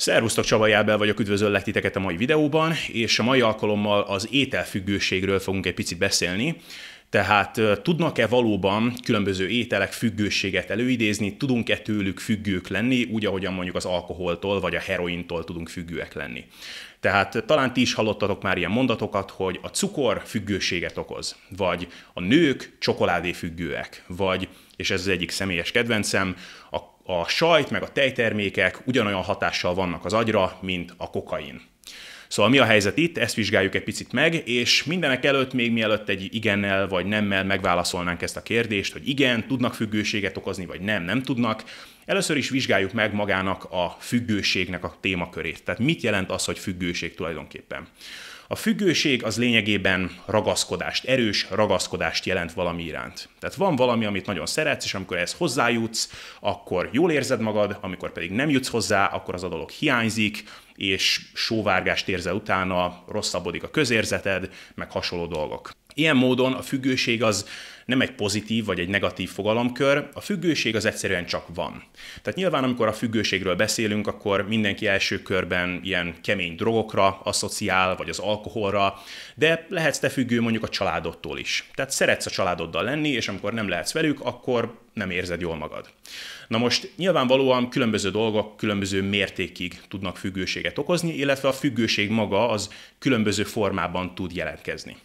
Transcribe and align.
Szervusztok, 0.00 0.44
Csaba 0.44 0.66
Jábel 0.66 0.98
vagyok, 0.98 1.20
üdvözöllek 1.20 1.62
titeket 1.62 1.96
a 1.96 2.00
mai 2.00 2.16
videóban, 2.16 2.72
és 2.92 3.18
a 3.18 3.22
mai 3.22 3.40
alkalommal 3.40 4.00
az 4.00 4.28
ételfüggőségről 4.30 5.38
fogunk 5.38 5.66
egy 5.66 5.74
picit 5.74 5.98
beszélni. 5.98 6.56
Tehát 7.10 7.60
tudnak-e 7.82 8.26
valóban 8.26 8.94
különböző 9.04 9.48
ételek 9.48 9.92
függőséget 9.92 10.70
előidézni, 10.70 11.36
tudunk-e 11.36 11.78
tőlük 11.78 12.18
függők 12.18 12.68
lenni, 12.68 13.04
úgy 13.04 13.26
ahogyan 13.26 13.52
mondjuk 13.52 13.76
az 13.76 13.84
alkoholtól 13.84 14.60
vagy 14.60 14.74
a 14.74 14.80
herointól 14.80 15.44
tudunk 15.44 15.68
függőek 15.68 16.14
lenni. 16.14 16.44
Tehát 17.00 17.44
talán 17.46 17.72
ti 17.72 17.80
is 17.80 17.94
hallottatok 17.94 18.42
már 18.42 18.58
ilyen 18.58 18.70
mondatokat, 18.70 19.30
hogy 19.30 19.58
a 19.62 19.68
cukor 19.68 20.22
függőséget 20.24 20.96
okoz, 20.96 21.36
vagy 21.56 21.88
a 22.14 22.20
nők 22.20 22.76
csokoládé 22.78 23.32
függőek, 23.32 24.04
vagy, 24.06 24.48
és 24.76 24.90
ez 24.90 25.00
az 25.00 25.08
egyik 25.08 25.30
személyes 25.30 25.70
kedvencem, 25.70 26.36
a 26.70 26.78
a 27.04 27.28
sajt 27.28 27.70
meg 27.70 27.82
a 27.82 27.92
tejtermékek 27.92 28.80
ugyanolyan 28.84 29.22
hatással 29.22 29.74
vannak 29.74 30.04
az 30.04 30.12
agyra, 30.12 30.58
mint 30.60 30.94
a 30.96 31.10
kokain. 31.10 31.60
Szóval 32.28 32.50
mi 32.50 32.58
a 32.58 32.64
helyzet 32.64 32.96
itt, 32.96 33.18
ezt 33.18 33.34
vizsgáljuk 33.34 33.74
egy 33.74 33.82
picit 33.82 34.12
meg, 34.12 34.48
és 34.48 34.84
mindenek 34.84 35.24
előtt, 35.24 35.52
még 35.52 35.72
mielőtt 35.72 36.08
egy 36.08 36.34
igennel 36.34 36.88
vagy 36.88 37.06
nemmel 37.06 37.44
megválaszolnánk 37.44 38.22
ezt 38.22 38.36
a 38.36 38.42
kérdést, 38.42 38.92
hogy 38.92 39.08
igen, 39.08 39.46
tudnak 39.46 39.74
függőséget 39.74 40.36
okozni, 40.36 40.66
vagy 40.66 40.80
nem, 40.80 41.02
nem 41.02 41.22
tudnak, 41.22 41.64
először 42.04 42.36
is 42.36 42.48
vizsgáljuk 42.48 42.92
meg 42.92 43.14
magának 43.14 43.64
a 43.64 43.96
függőségnek 44.00 44.84
a 44.84 44.96
témakörét. 45.00 45.64
Tehát 45.64 45.80
mit 45.80 46.02
jelent 46.02 46.30
az, 46.30 46.44
hogy 46.44 46.58
függőség 46.58 47.14
tulajdonképpen? 47.14 47.86
A 48.52 48.56
függőség 48.56 49.24
az 49.24 49.38
lényegében 49.38 50.10
ragaszkodást, 50.26 51.04
erős 51.04 51.46
ragaszkodást 51.50 52.24
jelent 52.24 52.52
valami 52.52 52.82
iránt. 52.82 53.28
Tehát 53.38 53.56
van 53.56 53.76
valami, 53.76 54.04
amit 54.04 54.26
nagyon 54.26 54.46
szeretsz, 54.46 54.84
és 54.84 54.94
amikor 54.94 55.16
ehhez 55.16 55.32
hozzájutsz, 55.32 56.10
akkor 56.40 56.88
jól 56.92 57.10
érzed 57.10 57.40
magad, 57.40 57.78
amikor 57.80 58.12
pedig 58.12 58.30
nem 58.30 58.50
jutsz 58.50 58.68
hozzá, 58.68 59.06
akkor 59.06 59.34
az 59.34 59.42
a 59.42 59.48
dolog 59.48 59.70
hiányzik, 59.70 60.44
és 60.74 61.20
sóvárgást 61.34 62.08
érzel 62.08 62.34
utána, 62.34 63.04
rosszabbodik 63.08 63.62
a 63.62 63.70
közérzeted, 63.70 64.50
meg 64.74 64.90
hasonló 64.90 65.26
dolgok. 65.26 65.70
Ilyen 65.94 66.16
módon 66.16 66.52
a 66.52 66.62
függőség 66.62 67.22
az 67.22 67.46
nem 67.90 68.00
egy 68.00 68.10
pozitív 68.10 68.64
vagy 68.64 68.78
egy 68.78 68.88
negatív 68.88 69.30
fogalomkör, 69.30 70.08
a 70.12 70.20
függőség 70.20 70.76
az 70.76 70.84
egyszerűen 70.84 71.26
csak 71.26 71.46
van. 71.54 71.82
Tehát 72.22 72.38
nyilván, 72.38 72.64
amikor 72.64 72.88
a 72.88 72.92
függőségről 72.92 73.54
beszélünk, 73.54 74.06
akkor 74.06 74.48
mindenki 74.48 74.86
első 74.86 75.22
körben 75.22 75.80
ilyen 75.82 76.14
kemény 76.22 76.54
drogokra 76.54 77.20
asszociál, 77.24 77.96
vagy 77.96 78.08
az 78.08 78.18
alkoholra, 78.18 78.94
de 79.34 79.66
lehetsz 79.68 79.98
te 79.98 80.08
függő 80.08 80.40
mondjuk 80.40 80.64
a 80.64 80.68
családodtól 80.68 81.38
is. 81.38 81.70
Tehát 81.74 81.90
szeretsz 81.90 82.26
a 82.26 82.30
családoddal 82.30 82.84
lenni, 82.84 83.08
és 83.08 83.28
amikor 83.28 83.52
nem 83.52 83.68
lehetsz 83.68 83.92
velük, 83.92 84.20
akkor 84.20 84.78
nem 84.92 85.10
érzed 85.10 85.40
jól 85.40 85.56
magad. 85.56 85.90
Na 86.48 86.58
most 86.58 86.92
nyilvánvalóan 86.96 87.70
különböző 87.70 88.10
dolgok 88.10 88.56
különböző 88.56 89.02
mértékig 89.02 89.80
tudnak 89.88 90.16
függőséget 90.16 90.78
okozni, 90.78 91.14
illetve 91.14 91.48
a 91.48 91.52
függőség 91.52 92.10
maga 92.10 92.48
az 92.48 92.70
különböző 92.98 93.42
formában 93.42 94.14
tud 94.14 94.32
jelentkezni. 94.32 94.96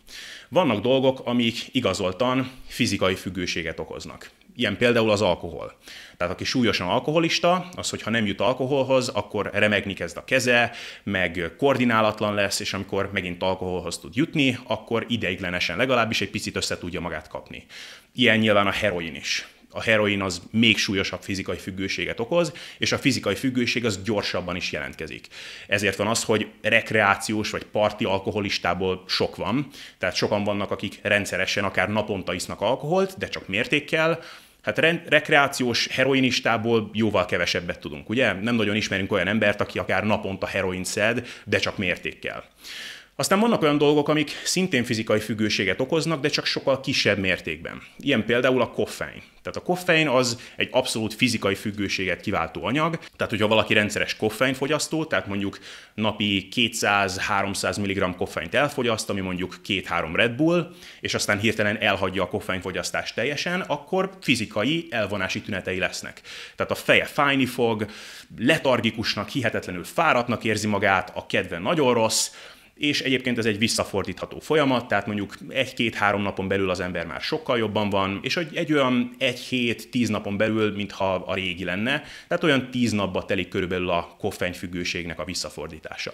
Vannak 0.49 0.81
dolgok, 0.81 1.21
amik 1.23 1.55
igazoltan 1.71 2.51
fizikai 2.67 3.15
függőséget 3.15 3.79
okoznak. 3.79 4.29
Ilyen 4.55 4.77
például 4.77 5.09
az 5.09 5.21
alkohol. 5.21 5.73
Tehát 6.17 6.33
aki 6.33 6.43
súlyosan 6.43 6.87
alkoholista, 6.87 7.69
az, 7.75 7.89
hogyha 7.89 8.09
nem 8.09 8.25
jut 8.25 8.41
alkoholhoz, 8.41 9.07
akkor 9.07 9.49
remegni 9.53 9.93
kezd 9.93 10.17
a 10.17 10.23
keze, 10.23 10.71
meg 11.03 11.53
koordinálatlan 11.57 12.33
lesz, 12.33 12.59
és 12.59 12.73
amikor 12.73 13.09
megint 13.11 13.41
alkoholhoz 13.43 13.99
tud 13.99 14.15
jutni, 14.15 14.57
akkor 14.67 15.05
ideiglenesen 15.07 15.77
legalábbis 15.77 16.21
egy 16.21 16.29
picit 16.29 16.55
össze 16.55 16.77
tudja 16.77 16.99
magát 16.99 17.27
kapni. 17.27 17.65
Ilyen 18.13 18.37
nyilván 18.37 18.67
a 18.67 18.71
heroin 18.71 19.15
is 19.15 19.47
a 19.75 19.81
heroin 19.81 20.21
az 20.21 20.41
még 20.51 20.77
súlyosabb 20.77 21.21
fizikai 21.21 21.57
függőséget 21.57 22.19
okoz, 22.19 22.53
és 22.77 22.91
a 22.91 22.97
fizikai 22.97 23.35
függőség 23.35 23.85
az 23.85 24.03
gyorsabban 24.03 24.55
is 24.55 24.71
jelentkezik. 24.71 25.27
Ezért 25.67 25.97
van 25.97 26.07
az, 26.07 26.23
hogy 26.23 26.47
rekreációs 26.61 27.49
vagy 27.49 27.63
parti 27.63 28.05
alkoholistából 28.05 29.03
sok 29.07 29.35
van, 29.35 29.67
tehát 29.97 30.15
sokan 30.15 30.43
vannak, 30.43 30.71
akik 30.71 30.99
rendszeresen 31.01 31.63
akár 31.63 31.89
naponta 31.89 32.33
isznak 32.33 32.61
alkoholt, 32.61 33.17
de 33.17 33.27
csak 33.27 33.47
mértékkel, 33.47 34.19
Hát 34.61 34.77
re- 34.77 35.03
rekreációs 35.07 35.87
heroinistából 35.87 36.89
jóval 36.93 37.25
kevesebbet 37.25 37.79
tudunk, 37.79 38.09
ugye? 38.09 38.33
Nem 38.33 38.55
nagyon 38.55 38.75
ismerünk 38.75 39.11
olyan 39.11 39.27
embert, 39.27 39.61
aki 39.61 39.79
akár 39.79 40.03
naponta 40.03 40.45
heroin 40.45 40.83
szed, 40.83 41.27
de 41.43 41.57
csak 41.57 41.77
mértékkel. 41.77 42.43
Aztán 43.17 43.39
vannak 43.39 43.61
olyan 43.61 43.77
dolgok, 43.77 44.09
amik 44.09 44.31
szintén 44.43 44.83
fizikai 44.83 45.19
függőséget 45.19 45.81
okoznak, 45.81 46.21
de 46.21 46.29
csak 46.29 46.45
sokkal 46.45 46.79
kisebb 46.79 47.17
mértékben. 47.17 47.81
Ilyen 47.97 48.25
például 48.25 48.61
a 48.61 48.69
koffein. 48.69 49.21
Tehát 49.41 49.59
a 49.59 49.61
koffein 49.61 50.07
az 50.07 50.39
egy 50.55 50.69
abszolút 50.71 51.13
fizikai 51.13 51.55
függőséget 51.55 52.21
kiváltó 52.21 52.65
anyag, 52.65 52.99
tehát 53.15 53.31
hogyha 53.31 53.47
valaki 53.47 53.73
rendszeres 53.73 54.15
koffeinfogyasztó, 54.15 55.05
tehát 55.05 55.27
mondjuk 55.27 55.59
napi 55.93 56.47
200-300 56.55 57.79
mg 57.79 58.15
koffeint 58.15 58.55
elfogyaszt, 58.55 59.09
ami 59.09 59.21
mondjuk 59.21 59.55
2-3 59.67 60.09
Red 60.13 60.31
Bull, 60.31 60.71
és 60.99 61.13
aztán 61.13 61.39
hirtelen 61.39 61.77
elhagyja 61.77 62.23
a 62.23 62.27
koffeinfogyasztást 62.27 63.15
teljesen, 63.15 63.61
akkor 63.61 64.09
fizikai 64.21 64.87
elvonási 64.89 65.41
tünetei 65.41 65.79
lesznek. 65.79 66.21
Tehát 66.55 66.71
a 66.71 66.75
feje 66.75 67.05
fájni 67.05 67.45
fog, 67.45 67.85
letargikusnak, 68.37 69.29
hihetetlenül 69.29 69.83
fáradtnak 69.83 70.43
érzi 70.43 70.67
magát, 70.67 71.11
a 71.15 71.25
kedve 71.25 71.59
nagyon 71.59 71.93
rossz, 71.93 72.29
és 72.75 73.01
egyébként 73.01 73.37
ez 73.37 73.45
egy 73.45 73.57
visszafordítható 73.57 74.39
folyamat, 74.39 74.87
tehát 74.87 75.05
mondjuk 75.05 75.37
egy-két-három 75.49 76.21
napon 76.21 76.47
belül 76.47 76.69
az 76.69 76.79
ember 76.79 77.05
már 77.05 77.21
sokkal 77.21 77.57
jobban 77.57 77.89
van, 77.89 78.19
és 78.21 78.37
egy, 78.37 78.55
egy 78.55 78.73
olyan 78.73 79.15
egy 79.17 79.39
hét, 79.39 79.89
tíz 79.89 80.09
napon 80.09 80.37
belül, 80.37 80.75
mintha 80.75 81.13
a 81.13 81.33
régi 81.33 81.63
lenne, 81.63 82.03
tehát 82.27 82.43
olyan 82.43 82.71
tíz 82.71 82.91
napba 82.91 83.25
telik 83.25 83.47
körülbelül 83.47 83.89
a 83.89 84.15
koffeinfüggőségnek 84.19 85.19
a 85.19 85.25
visszafordítása. 85.25 86.13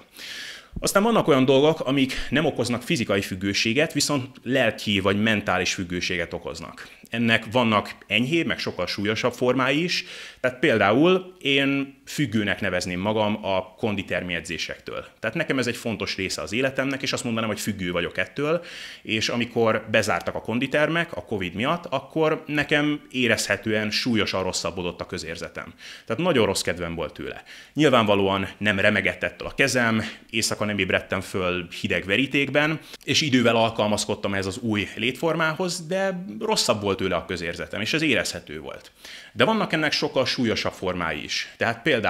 Aztán 0.80 1.04
vannak 1.04 1.28
olyan 1.28 1.46
dolgok, 1.46 1.80
amik 1.80 2.14
nem 2.30 2.46
okoznak 2.46 2.82
fizikai 2.82 3.22
függőséget, 3.22 3.94
viszont 3.94 4.28
lelki 4.44 5.00
vagy 5.00 5.22
mentális 5.22 5.74
függőséget 5.74 6.34
okoznak. 6.34 6.88
Ennek 7.10 7.46
vannak 7.52 7.96
enyhébb, 8.08 8.46
meg 8.46 8.60
sokkal 8.60 8.88
súlyosabb 8.88 9.34
formái 9.34 9.84
is. 9.84 10.06
Tehát 10.40 10.60
például 10.60 11.36
én 11.42 12.01
függőnek 12.12 12.62
nevezném 12.62 13.00
magam 13.00 13.46
a 13.46 13.74
konditermi 13.76 14.34
edzésektől. 14.34 15.06
Tehát 15.20 15.36
nekem 15.36 15.60
ez 15.60 15.68
egy 15.68 15.76
fontos 15.76 16.16
része 16.16 16.42
az 16.42 16.54
életemnek, 16.54 17.02
és 17.02 17.14
azt 17.14 17.24
mondanám, 17.24 17.50
hogy 17.50 17.60
függő 17.60 17.92
vagyok 17.92 18.18
ettől, 18.18 18.64
és 19.02 19.30
amikor 19.30 19.86
bezártak 19.92 20.36
a 20.36 20.42
konditermek 20.42 21.16
a 21.16 21.26
Covid 21.26 21.54
miatt, 21.54 21.86
akkor 21.86 22.44
nekem 22.48 23.02
érezhetően 23.12 23.92
súlyosan 23.92 24.44
rosszabbodott 24.44 25.02
a 25.02 25.06
közérzetem. 25.06 25.74
Tehát 26.06 26.22
nagyon 26.22 26.46
rossz 26.46 26.62
kedvem 26.62 26.96
volt 26.96 27.14
tőle. 27.14 27.44
Nyilvánvalóan 27.74 28.48
nem 28.58 28.80
remegett 28.80 29.24
ettől 29.24 29.48
a 29.48 29.54
kezem, 29.56 30.04
éjszaka 30.30 30.66
nem 30.66 30.78
ébredtem 30.78 31.22
föl 31.22 31.68
hideg 31.82 32.06
verítékben, 32.06 32.80
és 33.04 33.22
idővel 33.22 33.56
alkalmazkodtam 33.56 34.34
ez 34.34 34.46
az 34.46 34.58
új 34.58 34.88
létformához, 34.96 35.88
de 35.88 36.26
rosszabb 36.40 36.82
volt 36.82 36.98
tőle 36.98 37.16
a 37.16 37.26
közérzetem, 37.26 37.82
és 37.82 37.94
ez 37.94 38.02
érezhető 38.02 38.60
volt. 38.60 38.92
De 39.34 39.46
vannak 39.46 39.74
ennek 39.74 39.92
sokkal 39.92 40.26
súlyosabb 40.26 40.74
formái 40.74 41.24
is. 41.24 41.54
Tehát 41.58 41.82
például 41.82 42.01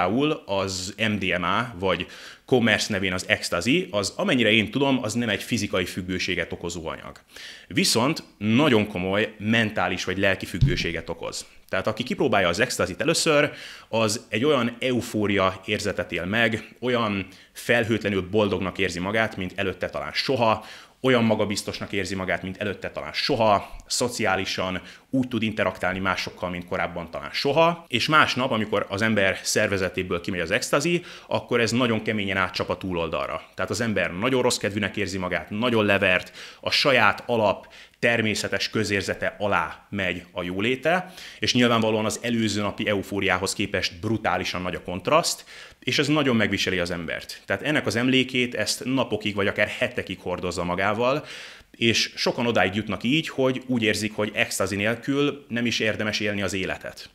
az 0.46 0.94
MDMA, 1.08 1.74
vagy 1.78 2.06
commerce 2.44 2.92
nevén 2.92 3.12
az 3.12 3.28
ecstasy, 3.28 3.88
az 3.90 4.12
amennyire 4.16 4.50
én 4.50 4.70
tudom, 4.70 4.98
az 5.02 5.14
nem 5.14 5.28
egy 5.28 5.42
fizikai 5.42 5.84
függőséget 5.84 6.52
okozó 6.52 6.86
anyag. 6.86 7.20
Viszont 7.68 8.22
nagyon 8.38 8.86
komoly 8.86 9.34
mentális 9.38 10.04
vagy 10.04 10.18
lelki 10.18 10.46
függőséget 10.46 11.08
okoz. 11.08 11.46
Tehát 11.68 11.86
aki 11.86 12.02
kipróbálja 12.02 12.48
az 12.48 12.60
ecstasy 12.60 12.94
először, 12.98 13.52
az 13.88 14.26
egy 14.28 14.44
olyan 14.44 14.76
eufória 14.80 15.60
érzetet 15.64 16.12
él 16.12 16.24
meg, 16.24 16.76
olyan 16.80 17.26
felhőtlenül 17.52 18.28
boldognak 18.30 18.78
érzi 18.78 18.98
magát, 18.98 19.36
mint 19.36 19.52
előtte 19.56 19.90
talán 19.90 20.12
soha, 20.12 20.64
olyan 21.02 21.24
magabiztosnak 21.24 21.92
érzi 21.92 22.14
magát, 22.14 22.42
mint 22.42 22.56
előtte 22.56 22.90
talán 22.90 23.12
soha, 23.12 23.76
szociálisan 23.86 24.82
úgy 25.10 25.28
tud 25.28 25.42
interaktálni 25.42 25.98
másokkal, 25.98 26.50
mint 26.50 26.66
korábban 26.66 27.10
talán 27.10 27.30
soha, 27.32 27.84
és 27.88 28.08
másnap, 28.08 28.50
amikor 28.50 28.86
az 28.88 29.02
ember 29.02 29.38
szervezetéből 29.42 30.20
kimegy 30.20 30.40
az 30.40 30.50
extazi, 30.50 31.02
akkor 31.26 31.60
ez 31.60 31.70
nagyon 31.70 32.02
keményen 32.02 32.36
átcsap 32.36 32.68
a 32.68 32.76
túloldalra. 32.76 33.42
Tehát 33.54 33.70
az 33.70 33.80
ember 33.80 34.18
nagyon 34.18 34.42
rossz 34.42 34.56
kedvűnek 34.56 34.96
érzi 34.96 35.18
magát, 35.18 35.50
nagyon 35.50 35.84
levert, 35.84 36.32
a 36.60 36.70
saját 36.70 37.22
alap 37.26 37.66
természetes 38.02 38.70
közérzete 38.70 39.36
alá 39.38 39.86
megy 39.90 40.24
a 40.32 40.42
jóléte, 40.42 41.12
és 41.38 41.54
nyilvánvalóan 41.54 42.04
az 42.04 42.18
előző 42.22 42.60
napi 42.60 42.88
eufóriához 42.88 43.52
képest 43.52 44.00
brutálisan 44.00 44.62
nagy 44.62 44.74
a 44.74 44.82
kontraszt, 44.82 45.44
és 45.78 45.98
ez 45.98 46.08
nagyon 46.08 46.36
megviseli 46.36 46.78
az 46.78 46.90
embert. 46.90 47.42
Tehát 47.46 47.62
ennek 47.62 47.86
az 47.86 47.96
emlékét 47.96 48.54
ezt 48.54 48.84
napokig 48.84 49.34
vagy 49.34 49.46
akár 49.46 49.68
hetekig 49.68 50.18
hordozza 50.20 50.64
magával, 50.64 51.24
és 51.70 52.12
sokan 52.16 52.46
odáig 52.46 52.74
jutnak 52.74 53.02
így, 53.02 53.28
hogy 53.28 53.62
úgy 53.66 53.82
érzik, 53.82 54.14
hogy 54.14 54.30
extazi 54.34 54.76
nélkül 54.76 55.46
nem 55.48 55.66
is 55.66 55.80
érdemes 55.80 56.20
élni 56.20 56.42
az 56.42 56.52
életet. 56.52 57.10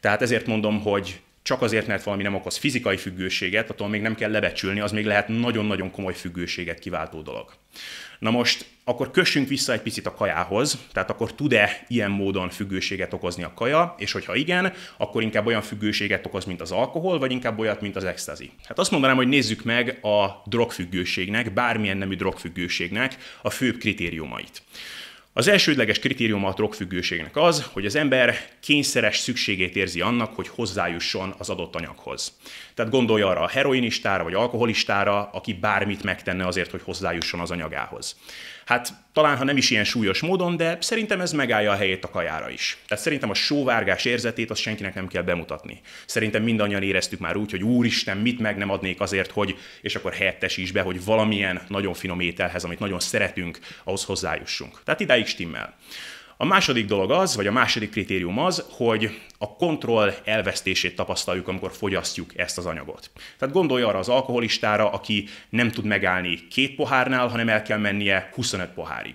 Tehát 0.00 0.22
ezért 0.22 0.46
mondom, 0.46 0.80
hogy 0.80 1.20
csak 1.46 1.62
azért, 1.62 1.86
mert 1.86 2.02
valami 2.02 2.22
nem 2.22 2.34
okoz 2.34 2.56
fizikai 2.56 2.96
függőséget, 2.96 3.70
attól 3.70 3.88
még 3.88 4.00
nem 4.00 4.14
kell 4.14 4.30
lebecsülni, 4.30 4.80
az 4.80 4.92
még 4.92 5.06
lehet 5.06 5.28
nagyon-nagyon 5.28 5.90
komoly 5.90 6.14
függőséget 6.14 6.78
kiváltó 6.78 7.22
dolog. 7.22 7.52
Na 8.18 8.30
most 8.30 8.66
akkor 8.84 9.10
kössünk 9.10 9.48
vissza 9.48 9.72
egy 9.72 9.80
picit 9.80 10.06
a 10.06 10.14
kajához, 10.14 10.78
tehát 10.92 11.10
akkor 11.10 11.34
tud-e 11.34 11.84
ilyen 11.88 12.10
módon 12.10 12.50
függőséget 12.50 13.12
okozni 13.12 13.42
a 13.42 13.52
kaja, 13.54 13.94
és 13.98 14.12
hogyha 14.12 14.34
igen, 14.34 14.72
akkor 14.96 15.22
inkább 15.22 15.46
olyan 15.46 15.62
függőséget 15.62 16.26
okoz, 16.26 16.44
mint 16.44 16.60
az 16.60 16.72
alkohol, 16.72 17.18
vagy 17.18 17.30
inkább 17.30 17.58
olyat, 17.58 17.80
mint 17.80 17.96
az 17.96 18.04
extazi. 18.04 18.50
Hát 18.64 18.78
azt 18.78 18.90
mondanám, 18.90 19.16
hogy 19.16 19.28
nézzük 19.28 19.64
meg 19.64 19.98
a 20.04 20.42
drogfüggőségnek, 20.44 21.52
bármilyen 21.52 21.96
nemű 21.96 22.14
drogfüggőségnek 22.14 23.16
a 23.42 23.50
főbb 23.50 23.78
kritériumait. 23.78 24.62
Az 25.36 25.48
elsődleges 25.48 25.98
kritérium 25.98 26.44
a 26.44 26.52
drogfüggőségnek 26.52 27.36
az, 27.36 27.62
hogy 27.72 27.86
az 27.86 27.94
ember 27.94 28.48
kényszeres 28.60 29.18
szükségét 29.18 29.76
érzi 29.76 30.00
annak, 30.00 30.34
hogy 30.34 30.48
hozzájusson 30.48 31.34
az 31.38 31.48
adott 31.48 31.74
anyaghoz. 31.74 32.32
Tehát 32.76 32.92
gondolj 32.92 33.22
arra 33.22 33.40
a 33.40 33.48
heroinistára 33.48 34.22
vagy 34.22 34.34
alkoholistára, 34.34 35.30
aki 35.32 35.52
bármit 35.52 36.02
megtenne 36.02 36.46
azért, 36.46 36.70
hogy 36.70 36.82
hozzájusson 36.84 37.40
az 37.40 37.50
anyagához. 37.50 38.16
Hát 38.66 38.92
talán, 39.12 39.36
ha 39.36 39.44
nem 39.44 39.56
is 39.56 39.70
ilyen 39.70 39.84
súlyos 39.84 40.20
módon, 40.20 40.56
de 40.56 40.78
szerintem 40.80 41.20
ez 41.20 41.32
megállja 41.32 41.72
a 41.72 41.76
helyét 41.76 42.04
a 42.04 42.10
kajára 42.10 42.50
is. 42.50 42.76
Tehát 42.88 43.04
szerintem 43.04 43.30
a 43.30 43.34
sóvárgás 43.34 44.04
érzetét 44.04 44.50
azt 44.50 44.60
senkinek 44.60 44.94
nem 44.94 45.06
kell 45.06 45.22
bemutatni. 45.22 45.80
Szerintem 46.06 46.42
mindannyian 46.42 46.82
éreztük 46.82 47.18
már 47.18 47.36
úgy, 47.36 47.50
hogy 47.50 47.62
úristen, 47.62 48.16
mit 48.16 48.38
meg 48.38 48.56
nem 48.56 48.70
adnék 48.70 49.00
azért, 49.00 49.30
hogy, 49.30 49.56
és 49.80 49.94
akkor 49.94 50.12
helyettesíts 50.12 50.72
be, 50.72 50.80
hogy 50.80 51.04
valamilyen 51.04 51.60
nagyon 51.68 51.94
finom 51.94 52.20
ételhez, 52.20 52.64
amit 52.64 52.78
nagyon 52.78 53.00
szeretünk, 53.00 53.58
ahhoz 53.84 54.04
hozzájussunk. 54.04 54.80
Tehát 54.84 55.00
idáig 55.00 55.26
stimmel. 55.26 55.74
A 56.38 56.44
második 56.44 56.86
dolog 56.86 57.10
az, 57.10 57.36
vagy 57.36 57.46
a 57.46 57.52
második 57.52 57.90
kritérium 57.90 58.38
az, 58.38 58.64
hogy 58.70 59.20
a 59.38 59.56
kontroll 59.56 60.12
elvesztését 60.24 60.96
tapasztaljuk, 60.96 61.48
amikor 61.48 61.72
fogyasztjuk 61.72 62.38
ezt 62.38 62.58
az 62.58 62.66
anyagot. 62.66 63.10
Tehát 63.38 63.54
gondolj 63.54 63.82
arra 63.82 63.98
az 63.98 64.08
alkoholistára, 64.08 64.90
aki 64.90 65.28
nem 65.48 65.70
tud 65.70 65.84
megállni 65.84 66.46
két 66.50 66.74
pohárnál, 66.74 67.28
hanem 67.28 67.48
el 67.48 67.62
kell 67.62 67.78
mennie 67.78 68.30
25 68.34 68.68
pohárig. 68.68 69.14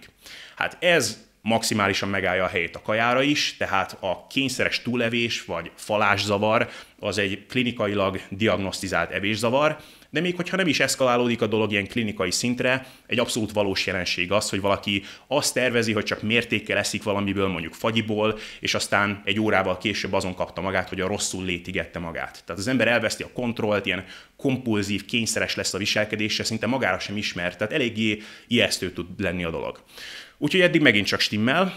Hát 0.56 0.78
ez 0.84 1.30
maximálisan 1.42 2.10
megállja 2.10 2.44
a 2.44 2.48
helyét 2.48 2.76
a 2.76 2.82
kajára 2.82 3.22
is, 3.22 3.56
tehát 3.58 3.98
a 4.00 4.28
kényszeres 4.28 4.82
túlevés 4.82 5.46
vagy 5.46 5.72
falászavar 5.76 6.70
az 7.00 7.18
egy 7.18 7.46
klinikailag 7.50 8.22
diagnosztizált 8.30 9.12
evészavar, 9.12 9.78
de 10.12 10.20
még 10.20 10.36
hogyha 10.36 10.56
nem 10.58 10.68
is 10.68 10.80
eszkalálódik 10.80 11.42
a 11.42 11.48
dolog 11.48 11.72
ilyen 11.72 11.88
klinikai 11.88 12.32
szintre, 12.32 12.88
egy 13.08 13.20
abszolút 13.20 13.52
valós 13.52 13.86
jelenség 13.86 14.32
az, 14.32 14.50
hogy 14.50 14.62
valaki 14.62 15.04
azt 15.28 15.54
tervezi, 15.54 15.94
hogy 15.94 16.04
csak 16.04 16.22
mértékkel 16.22 16.78
eszik 16.78 17.04
valamiből, 17.04 17.48
mondjuk 17.48 17.74
fagyiból, 17.74 18.40
és 18.60 18.74
aztán 18.74 19.22
egy 19.26 19.40
órával 19.40 19.78
később 19.78 20.14
azon 20.14 20.36
kapta 20.36 20.62
magát, 20.62 20.90
hogy 20.90 21.02
a 21.02 21.08
rosszul 21.08 21.46
létigette 21.46 22.00
magát. 22.00 22.44
Tehát 22.46 22.62
az 22.62 22.68
ember 22.68 22.88
elveszti 22.88 23.24
a 23.24 23.32
kontrollt, 23.34 23.86
ilyen 23.86 24.06
kompulzív, 24.38 25.06
kényszeres 25.06 25.56
lesz 25.56 25.74
a 25.74 25.78
viselkedése, 25.78 26.44
szinte 26.44 26.68
magára 26.68 27.00
sem 27.00 27.18
ismert, 27.18 27.58
tehát 27.58 27.74
eléggé 27.74 28.22
ijesztő 28.48 28.92
tud 28.92 29.08
lenni 29.18 29.44
a 29.44 29.50
dolog. 29.50 29.84
Úgyhogy 30.38 30.62
eddig 30.62 30.82
megint 30.82 31.08
csak 31.08 31.20
stimmel. 31.20 31.76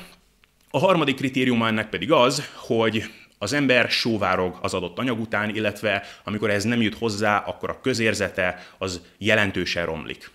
A 0.70 0.78
harmadik 0.78 1.16
kritérium 1.16 1.62
ennek 1.62 1.88
pedig 1.88 2.12
az, 2.12 2.48
hogy 2.54 3.04
az 3.44 3.52
ember 3.52 3.90
sóvárog 3.90 4.58
az 4.60 4.74
adott 4.74 4.98
anyag 4.98 5.20
után, 5.20 5.54
illetve 5.54 6.02
amikor 6.24 6.50
ez 6.50 6.64
nem 6.64 6.82
jut 6.82 6.98
hozzá, 6.98 7.36
akkor 7.36 7.70
a 7.70 7.80
közérzete 7.80 8.66
az 8.78 9.00
jelentősen 9.18 9.86
romlik. 9.86 10.30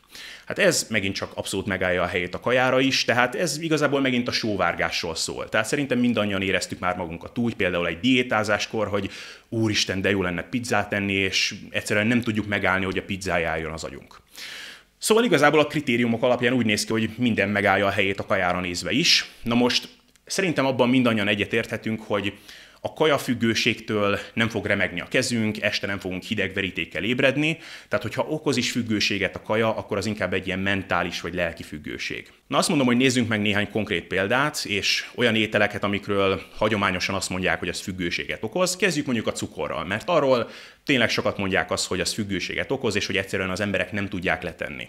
Hát 0.46 0.60
ez 0.60 0.88
megint 0.90 1.16
csak 1.16 1.32
abszolút 1.36 1.66
megállja 1.66 2.02
a 2.02 2.08
helyét 2.08 2.36
a 2.36 2.40
kajára 2.40 2.80
is, 2.80 3.06
tehát 3.06 3.36
ez 3.36 3.58
igazából 3.62 4.02
megint 4.02 4.28
a 4.28 4.32
sóvárgásról 4.32 5.16
szól. 5.16 5.50
Tehát 5.50 5.68
szerintem 5.68 6.00
mindannyian 6.00 6.42
éreztük 6.42 6.80
már 6.80 6.96
magunkat 6.96 7.38
úgy, 7.38 7.56
például 7.56 7.88
egy 7.88 8.00
diétázáskor, 8.00 8.88
hogy 8.88 9.10
úristen, 9.50 10.02
de 10.02 10.10
jó 10.10 10.22
lenne 10.22 10.44
pizzát 10.44 10.94
enni, 10.94 11.14
és 11.14 11.56
egyszerűen 11.70 12.08
nem 12.08 12.22
tudjuk 12.22 12.48
megállni, 12.48 12.86
hogy 12.86 12.98
a 12.98 13.04
pizzája 13.04 13.74
az 13.74 13.84
agyunk. 13.84 14.22
Szóval 14.98 15.24
igazából 15.24 15.60
a 15.60 15.68
kritériumok 15.68 16.24
alapján 16.24 16.54
úgy 16.54 16.66
néz 16.66 16.86
ki, 16.86 16.92
hogy 16.92 17.10
minden 17.18 17.50
megállja 17.50 17.86
a 17.86 17.92
helyét 17.92 18.20
a 18.20 18.26
kajára 18.26 18.60
nézve 18.60 18.92
is. 18.92 19.32
Na 19.44 19.56
most 19.56 19.90
szerintem 20.26 20.66
abban 20.66 20.90
mindannyian 20.90 21.28
egyetérthetünk, 21.28 22.02
hogy 22.02 22.34
a 22.82 22.94
kajafüggőségtől 22.94 24.20
nem 24.34 24.50
fog 24.50 24.66
remegni 24.66 25.02
a 25.02 25.08
kezünk, 25.08 25.62
este 25.62 25.88
nem 25.88 26.00
fogunk 26.00 26.24
hideg 26.24 26.54
verítékkel 26.54 27.04
ébredni, 27.04 27.58
tehát 27.88 28.06
hogyha 28.06 28.26
okoz 28.28 28.58
is 28.58 28.72
függőséget 28.72 29.36
a 29.36 29.42
kaja, 29.42 29.76
akkor 29.76 29.98
az 29.98 30.06
inkább 30.06 30.34
egy 30.34 30.48
ilyen 30.48 30.60
mentális 30.60 31.22
vagy 31.22 31.34
lelki 31.34 31.64
függőség. 31.64 32.32
Na 32.48 32.58
azt 32.58 32.70
mondom, 32.70 32.88
hogy 32.88 32.98
nézzünk 32.98 33.28
meg 33.28 33.42
néhány 33.42 33.70
konkrét 33.70 34.04
példát, 34.04 34.66
és 34.66 35.10
olyan 35.16 35.36
ételeket, 35.36 35.84
amikről 35.84 36.42
hagyományosan 36.56 37.16
azt 37.16 37.30
mondják, 37.30 37.60
hogy 37.60 37.68
ez 37.68 37.80
függőséget 37.80 38.44
okoz. 38.44 38.76
Kezdjük 38.76 39.06
mondjuk 39.06 39.28
a 39.28 39.32
cukorral, 39.32 39.86
mert 39.86 40.10
arról 40.10 40.50
tényleg 40.86 41.10
sokat 41.10 41.38
mondják 41.38 41.72
azt, 41.72 41.88
hogy 41.88 42.00
az 42.00 42.14
függőséget 42.14 42.72
okoz, 42.72 42.96
és 42.96 43.06
hogy 43.06 43.18
egyszerűen 43.18 43.50
az 43.50 43.60
emberek 43.60 43.92
nem 43.92 44.10
tudják 44.10 44.44
letenni. 44.44 44.88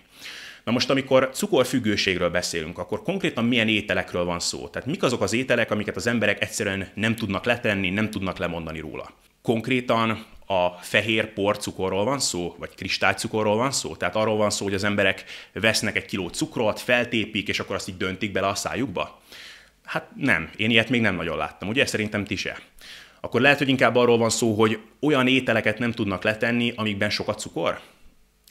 Na 0.65 0.73
most, 0.73 0.91
amikor 0.91 1.31
cukorfüggőségről 1.33 2.31
beszélünk, 2.31 2.79
akkor 2.79 3.03
konkrétan 3.03 3.45
milyen 3.45 3.69
ételekről 3.69 4.25
van 4.25 4.41
szó? 4.41 4.69
Tehát 4.69 4.89
mik 4.89 5.03
azok 5.03 5.23
az 5.23 5.33
ételek, 5.33 5.71
amiket 5.71 5.97
az 5.97 6.07
emberek 6.07 6.43
egyszerűen 6.43 6.89
nem 6.95 7.17
tudnak 7.17 7.45
letenni, 7.45 7.91
nem 7.91 8.11
tudnak 8.11 8.39
lemondani 8.39 8.81
róla? 8.81 9.11
Konkrétan 9.43 10.27
a 10.47 10.69
fehér 10.81 11.33
porcukorról 11.33 12.05
van 12.05 12.19
szó, 12.19 12.55
vagy 12.59 12.75
kristálycukorról 12.75 13.57
van 13.57 13.73
szó? 13.73 13.97
Tehát 13.97 14.17
arról 14.17 14.37
van 14.37 14.51
szó, 14.51 14.65
hogy 14.65 14.75
az 14.75 14.85
emberek 14.85 15.25
vesznek 15.53 15.97
egy 15.97 16.05
kiló 16.07 16.29
cukrot, 16.29 16.81
feltépik, 16.81 17.49
és 17.49 17.61
akkor 17.61 17.77
azt 17.77 17.89
így 17.89 17.97
döntik 17.97 18.33
bele 18.33 18.47
a 18.47 18.55
szájukba? 18.55 19.21
Hát 19.85 20.09
nem, 20.17 20.51
én 20.57 20.71
ilyet 20.71 20.89
még 20.89 21.01
nem 21.01 21.15
nagyon 21.15 21.37
láttam, 21.37 21.69
ugye? 21.69 21.87
Szerintem 21.87 22.25
ti 22.25 22.37
se. 22.37 22.59
Akkor 23.21 23.41
lehet, 23.41 23.59
hogy 23.59 23.69
inkább 23.69 23.97
arról 23.97 24.19
van 24.19 24.31
szó, 24.31 24.55
hogy 24.55 24.79
olyan 25.01 25.27
ételeket 25.27 25.79
nem 25.79 25.93
tudnak 25.93 26.23
letenni, 26.23 26.73
amikben 26.77 27.11
sokat 27.11 27.39
cukor? 27.39 27.81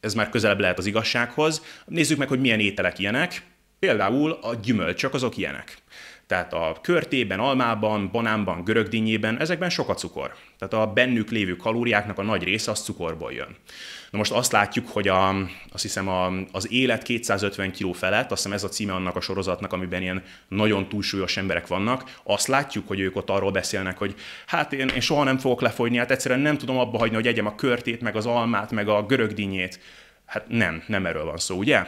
Ez 0.01 0.13
már 0.13 0.29
közelebb 0.29 0.59
lehet 0.59 0.77
az 0.77 0.85
igazsághoz. 0.85 1.63
Nézzük 1.85 2.17
meg, 2.17 2.27
hogy 2.27 2.39
milyen 2.39 2.59
ételek 2.59 2.99
ilyenek. 2.99 3.43
Például 3.79 4.31
a 4.31 4.55
gyümölcsök 4.55 5.13
azok 5.13 5.37
ilyenek. 5.37 5.77
Tehát 6.27 6.53
a 6.53 6.77
körtében, 6.81 7.39
almában, 7.39 8.09
banánban, 8.11 8.63
görögdínyében, 8.63 9.39
ezekben 9.39 9.69
sok 9.69 9.89
a 9.89 9.93
cukor. 9.93 10.35
Tehát 10.57 10.87
a 10.87 10.93
bennük 10.93 11.29
lévő 11.29 11.55
kalóriáknak 11.55 12.17
a 12.17 12.23
nagy 12.23 12.43
része 12.43 12.71
az 12.71 12.83
cukorból 12.83 13.31
jön. 13.33 13.55
Na 14.11 14.17
most 14.17 14.31
azt 14.31 14.51
látjuk, 14.51 14.87
hogy 14.87 15.07
a, 15.07 15.29
azt 15.71 15.81
hiszem 15.81 16.07
a, 16.07 16.31
az 16.51 16.71
élet 16.71 17.03
250 17.03 17.71
kg 17.71 17.95
felett, 17.95 18.31
azt 18.31 18.43
hiszem 18.43 18.57
ez 18.57 18.63
a 18.63 18.67
címe 18.67 18.93
annak 18.93 19.15
a 19.15 19.21
sorozatnak, 19.21 19.73
amiben 19.73 20.01
ilyen 20.01 20.23
nagyon 20.47 20.89
túlsúlyos 20.89 21.37
emberek 21.37 21.67
vannak, 21.67 22.19
azt 22.23 22.47
látjuk, 22.47 22.87
hogy 22.87 22.99
ők 22.99 23.15
ott 23.15 23.29
arról 23.29 23.51
beszélnek, 23.51 23.97
hogy 23.97 24.15
hát 24.45 24.73
én, 24.73 24.87
én 24.87 25.01
soha 25.01 25.23
nem 25.23 25.37
fogok 25.37 25.61
lefogyni, 25.61 25.97
hát 25.97 26.11
egyszerűen 26.11 26.41
nem 26.41 26.57
tudom 26.57 26.77
abba 26.77 26.97
hagyni, 26.97 27.15
hogy 27.15 27.27
egyem 27.27 27.45
a 27.45 27.55
körtét, 27.55 28.01
meg 28.01 28.15
az 28.15 28.25
almát, 28.25 28.71
meg 28.71 28.87
a 28.87 29.05
görögdínyét. 29.05 29.79
Hát 30.25 30.45
nem, 30.47 30.83
nem 30.87 31.05
erről 31.05 31.25
van 31.25 31.37
szó, 31.37 31.57
ugye? 31.57 31.85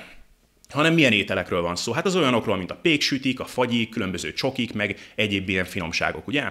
Hanem 0.72 0.94
milyen 0.94 1.12
ételekről 1.12 1.62
van 1.62 1.76
szó. 1.76 1.92
Hát 1.92 2.06
az 2.06 2.16
olyanokról, 2.16 2.58
mint 2.58 2.72
a 2.72 2.80
péksütik, 2.82 3.40
a 3.40 3.46
fagyik, 3.46 3.90
különböző 3.90 4.34
csokik, 4.34 4.74
meg 4.74 5.12
egyéb 5.16 5.50
ilyen 5.50 5.66
finomságok, 5.66 6.28
ugye? 6.28 6.42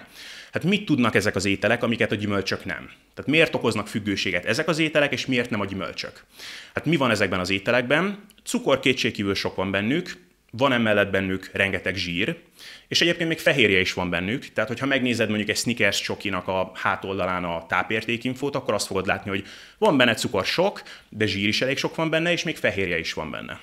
Hát 0.52 0.64
mit 0.64 0.84
tudnak 0.84 1.14
ezek 1.14 1.36
az 1.36 1.44
ételek, 1.44 1.82
amiket 1.82 2.12
a 2.12 2.14
gyümölcsök 2.14 2.64
nem? 2.64 2.90
Tehát 3.14 3.30
miért 3.30 3.54
okoznak 3.54 3.88
függőséget 3.88 4.44
ezek 4.44 4.68
az 4.68 4.78
ételek, 4.78 5.12
és 5.12 5.26
miért 5.26 5.50
nem 5.50 5.60
a 5.60 5.64
gyümölcsök? 5.64 6.24
Hát 6.74 6.84
mi 6.84 6.96
van 6.96 7.10
ezekben 7.10 7.40
az 7.40 7.50
ételekben? 7.50 8.24
Cukor 8.44 8.80
kétségkívül 8.80 9.34
sok 9.34 9.54
van 9.54 9.70
bennük, 9.70 10.16
van 10.50 10.72
emellett 10.72 11.10
bennük 11.10 11.50
rengeteg 11.52 11.94
zsír, 11.94 12.36
és 12.88 13.00
egyébként 13.00 13.28
még 13.28 13.38
fehérje 13.38 13.80
is 13.80 13.92
van 13.92 14.10
bennük, 14.10 14.52
tehát 14.52 14.68
hogyha 14.68 14.86
megnézed 14.86 15.28
mondjuk 15.28 15.48
egy 15.48 15.56
Snickers 15.56 16.00
csokinak 16.00 16.48
a 16.48 16.70
hátoldalán 16.74 17.44
a 17.44 17.66
tápértékinfót, 17.66 18.54
akkor 18.54 18.74
azt 18.74 18.86
fogod 18.86 19.06
látni, 19.06 19.30
hogy 19.30 19.44
van 19.78 19.96
benne 19.96 20.14
cukor 20.14 20.44
sok, 20.44 20.82
de 21.08 21.26
zsír 21.26 21.48
is 21.48 21.62
elég 21.62 21.78
sok 21.78 21.94
van 21.94 22.10
benne, 22.10 22.32
és 22.32 22.42
még 22.42 22.56
fehérje 22.56 22.98
is 22.98 23.12
van 23.12 23.30
benne. 23.30 23.60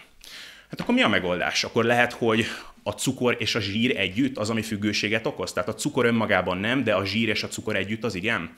Hát 0.69 0.79
akkor 0.79 0.93
mi 0.93 1.01
a 1.01 1.07
megoldás? 1.07 1.63
Akkor 1.63 1.83
lehet, 1.83 2.13
hogy 2.13 2.45
a 2.83 2.91
cukor 2.91 3.36
és 3.39 3.55
a 3.55 3.59
zsír 3.59 3.97
együtt 3.97 4.38
az, 4.38 4.50
ami 4.50 4.62
függőséget 4.62 5.25
okoz? 5.25 5.53
Tehát 5.53 5.69
a 5.69 5.74
cukor 5.74 6.05
önmagában 6.05 6.57
nem, 6.57 6.83
de 6.83 6.93
a 6.93 7.05
zsír 7.05 7.29
és 7.29 7.43
a 7.43 7.47
cukor 7.47 7.75
együtt 7.75 8.03
az 8.03 8.15
igen? 8.15 8.53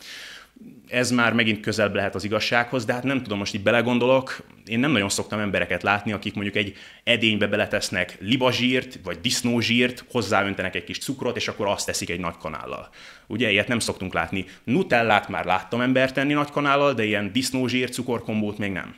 Ez 0.87 1.11
már 1.11 1.33
megint 1.33 1.59
közelebb 1.59 1.95
lehet 1.95 2.15
az 2.15 2.23
igazsághoz, 2.23 2.85
de 2.85 2.93
hát 2.93 3.03
nem 3.03 3.23
tudom, 3.23 3.37
most 3.37 3.53
így 3.53 3.63
belegondolok, 3.63 4.43
én 4.65 4.79
nem 4.79 4.91
nagyon 4.91 5.09
szoktam 5.09 5.39
embereket 5.39 5.83
látni, 5.83 6.11
akik 6.11 6.33
mondjuk 6.33 6.55
egy 6.55 6.75
edénybe 7.03 7.47
beletesznek 7.47 8.17
libazsírt, 8.19 8.99
vagy 9.03 9.19
disznózsírt, 9.21 10.05
hozzáöntenek 10.11 10.75
egy 10.75 10.83
kis 10.83 10.97
cukrot, 10.97 11.35
és 11.35 11.47
akkor 11.47 11.67
azt 11.67 11.85
teszik 11.85 12.09
egy 12.09 12.19
nagy 12.19 12.37
kanállal. 12.39 12.89
Ugye, 13.27 13.51
ilyet 13.51 13.67
nem 13.67 13.79
szoktunk 13.79 14.13
látni. 14.13 14.45
Nutellát 14.63 15.27
már 15.27 15.45
láttam 15.45 15.81
embert 15.81 16.13
tenni 16.13 16.33
nagy 16.33 16.49
kanállal, 16.49 16.93
de 16.93 17.03
ilyen 17.03 17.31
disznózsír 17.31 17.89
cukorkombót 17.89 18.57
még 18.57 18.71
nem. 18.71 18.95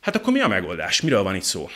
Hát 0.00 0.16
akkor 0.16 0.32
mi 0.32 0.40
a 0.40 0.48
megoldás? 0.48 1.00
Miről 1.00 1.22
van 1.22 1.34
itt 1.34 1.42
szó? 1.42 1.68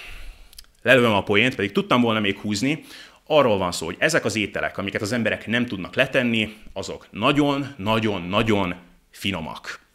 Lelőm 0.82 1.12
a 1.12 1.22
poént, 1.22 1.54
pedig 1.54 1.72
tudtam 1.72 2.00
volna 2.00 2.20
még 2.20 2.38
húzni, 2.38 2.84
arról 3.26 3.58
van 3.58 3.72
szó, 3.72 3.86
hogy 3.86 3.96
ezek 3.98 4.24
az 4.24 4.36
ételek, 4.36 4.78
amiket 4.78 5.02
az 5.02 5.12
emberek 5.12 5.46
nem 5.46 5.66
tudnak 5.66 5.94
letenni, 5.94 6.56
azok 6.72 7.06
nagyon-nagyon-nagyon 7.10 8.74
finomak. 9.10 9.86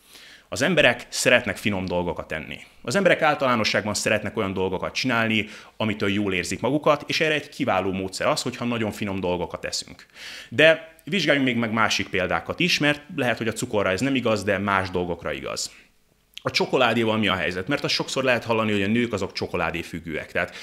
Az 0.50 0.62
emberek 0.62 1.06
szeretnek 1.10 1.58
finom 1.58 1.86
dolgokat 1.86 2.32
enni. 2.32 2.60
Az 2.82 2.96
emberek 2.96 3.22
általánosságban 3.22 3.94
szeretnek 3.94 4.38
olyan 4.38 4.54
dolgokat 4.54 4.94
csinálni, 4.94 5.48
amitől 5.78 6.10
jól 6.10 6.34
érzik 6.34 6.60
magukat, 6.60 7.04
és 7.08 7.20
erre 7.20 7.34
egy 7.34 7.50
kiváló 7.50 7.92
módszer 7.92 8.28
az, 8.28 8.42
hogyha 8.42 8.66
nagyon 8.66 8.92
finom 8.92 9.20
dolgokat 9.20 9.66
eszünk. 9.66 10.06
De 10.50 10.96
vizsgáljunk 11.04 11.48
még 11.48 11.58
meg 11.58 11.72
másik 11.72 12.10
példákat 12.10 12.60
is, 12.60 12.80
mert 12.80 13.02
lehet, 13.16 13.38
hogy 13.38 13.48
a 13.48 13.54
cukorra 13.54 13.90
ez 13.90 14.02
nem 14.02 14.16
igaz, 14.16 14.44
de 14.44 14.58
más 14.58 14.90
dolgokra 14.90 15.32
igaz. 15.32 15.72
A 16.46 16.52
csokoládéval 16.52 17.18
mi 17.18 17.28
a 17.28 17.36
helyzet? 17.36 17.68
Mert 17.68 17.84
azt 17.84 17.94
sokszor 17.94 18.24
lehet 18.24 18.44
hallani, 18.44 18.72
hogy 18.72 18.82
a 18.82 18.88
nők 18.88 19.14
azok 19.14 19.32
csokoládé 19.32 19.82
függőek. 19.82 20.32
Tehát 20.32 20.56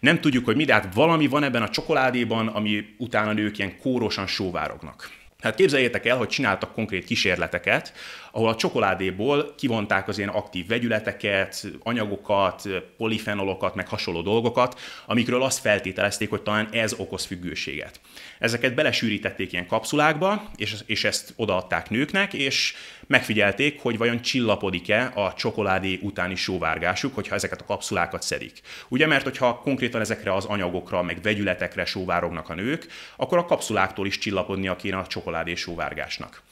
nem 0.00 0.20
tudjuk, 0.20 0.44
hogy 0.44 0.56
mi, 0.56 0.64
de 0.64 0.72
hát 0.72 0.94
valami 0.94 1.26
van 1.26 1.42
ebben 1.42 1.62
a 1.62 1.68
csokoládéban, 1.68 2.46
ami 2.46 2.84
utána 2.98 3.32
nők 3.32 3.58
ilyen 3.58 3.78
kórosan 3.78 4.26
sóvárognak. 4.26 5.10
Hát 5.44 5.54
képzeljétek 5.54 6.06
el, 6.06 6.16
hogy 6.16 6.28
csináltak 6.28 6.72
konkrét 6.72 7.04
kísérleteket, 7.04 7.92
ahol 8.32 8.48
a 8.48 8.56
csokoládéból 8.56 9.54
kivonták 9.56 10.08
az 10.08 10.18
ilyen 10.18 10.30
aktív 10.30 10.66
vegyületeket, 10.66 11.66
anyagokat, 11.82 12.68
polifenolokat, 12.96 13.74
meg 13.74 13.88
hasonló 13.88 14.22
dolgokat, 14.22 14.80
amikről 15.06 15.42
azt 15.42 15.58
feltételezték, 15.58 16.30
hogy 16.30 16.42
talán 16.42 16.68
ez 16.72 16.92
okoz 16.92 17.24
függőséget. 17.24 18.00
Ezeket 18.38 18.74
belesűrítették 18.74 19.52
ilyen 19.52 19.66
kapszulákba, 19.66 20.50
és, 20.56 20.74
és 20.86 21.04
ezt 21.04 21.32
odaadták 21.36 21.90
nőknek, 21.90 22.32
és 22.32 22.74
megfigyelték, 23.06 23.80
hogy 23.80 23.98
vajon 23.98 24.20
csillapodik-e 24.20 25.12
a 25.14 25.34
csokoládé 25.34 25.98
utáni 26.02 26.34
sóvárgásuk, 26.34 27.14
hogyha 27.14 27.34
ezeket 27.34 27.60
a 27.60 27.64
kapszulákat 27.64 28.22
szedik. 28.22 28.60
Ugye, 28.88 29.06
mert 29.06 29.24
hogyha 29.24 29.58
konkrétan 29.58 30.00
ezekre 30.00 30.34
az 30.34 30.44
anyagokra, 30.44 31.02
meg 31.02 31.22
vegyületekre 31.22 31.84
sóvárognak 31.84 32.48
a 32.48 32.54
nők, 32.54 32.86
akkor 33.16 33.38
a 33.38 33.44
kapszuláktól 33.44 34.06
is 34.06 34.18
csillapodnia 34.18 34.76
kéne 34.76 34.96
a 34.96 35.06
csokoládé 35.06 35.54
sóvárgásnak. 35.54 36.42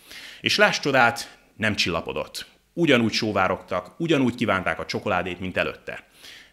És 0.41 0.57
láss 0.57 0.79
csodát, 0.79 1.39
nem 1.57 1.75
csillapodott. 1.75 2.47
Ugyanúgy 2.73 3.13
sóvárogtak, 3.13 3.95
ugyanúgy 3.99 4.35
kívánták 4.35 4.79
a 4.79 4.87
csokoládét, 4.87 5.41
mint 5.41 5.57
előtte. 5.57 6.05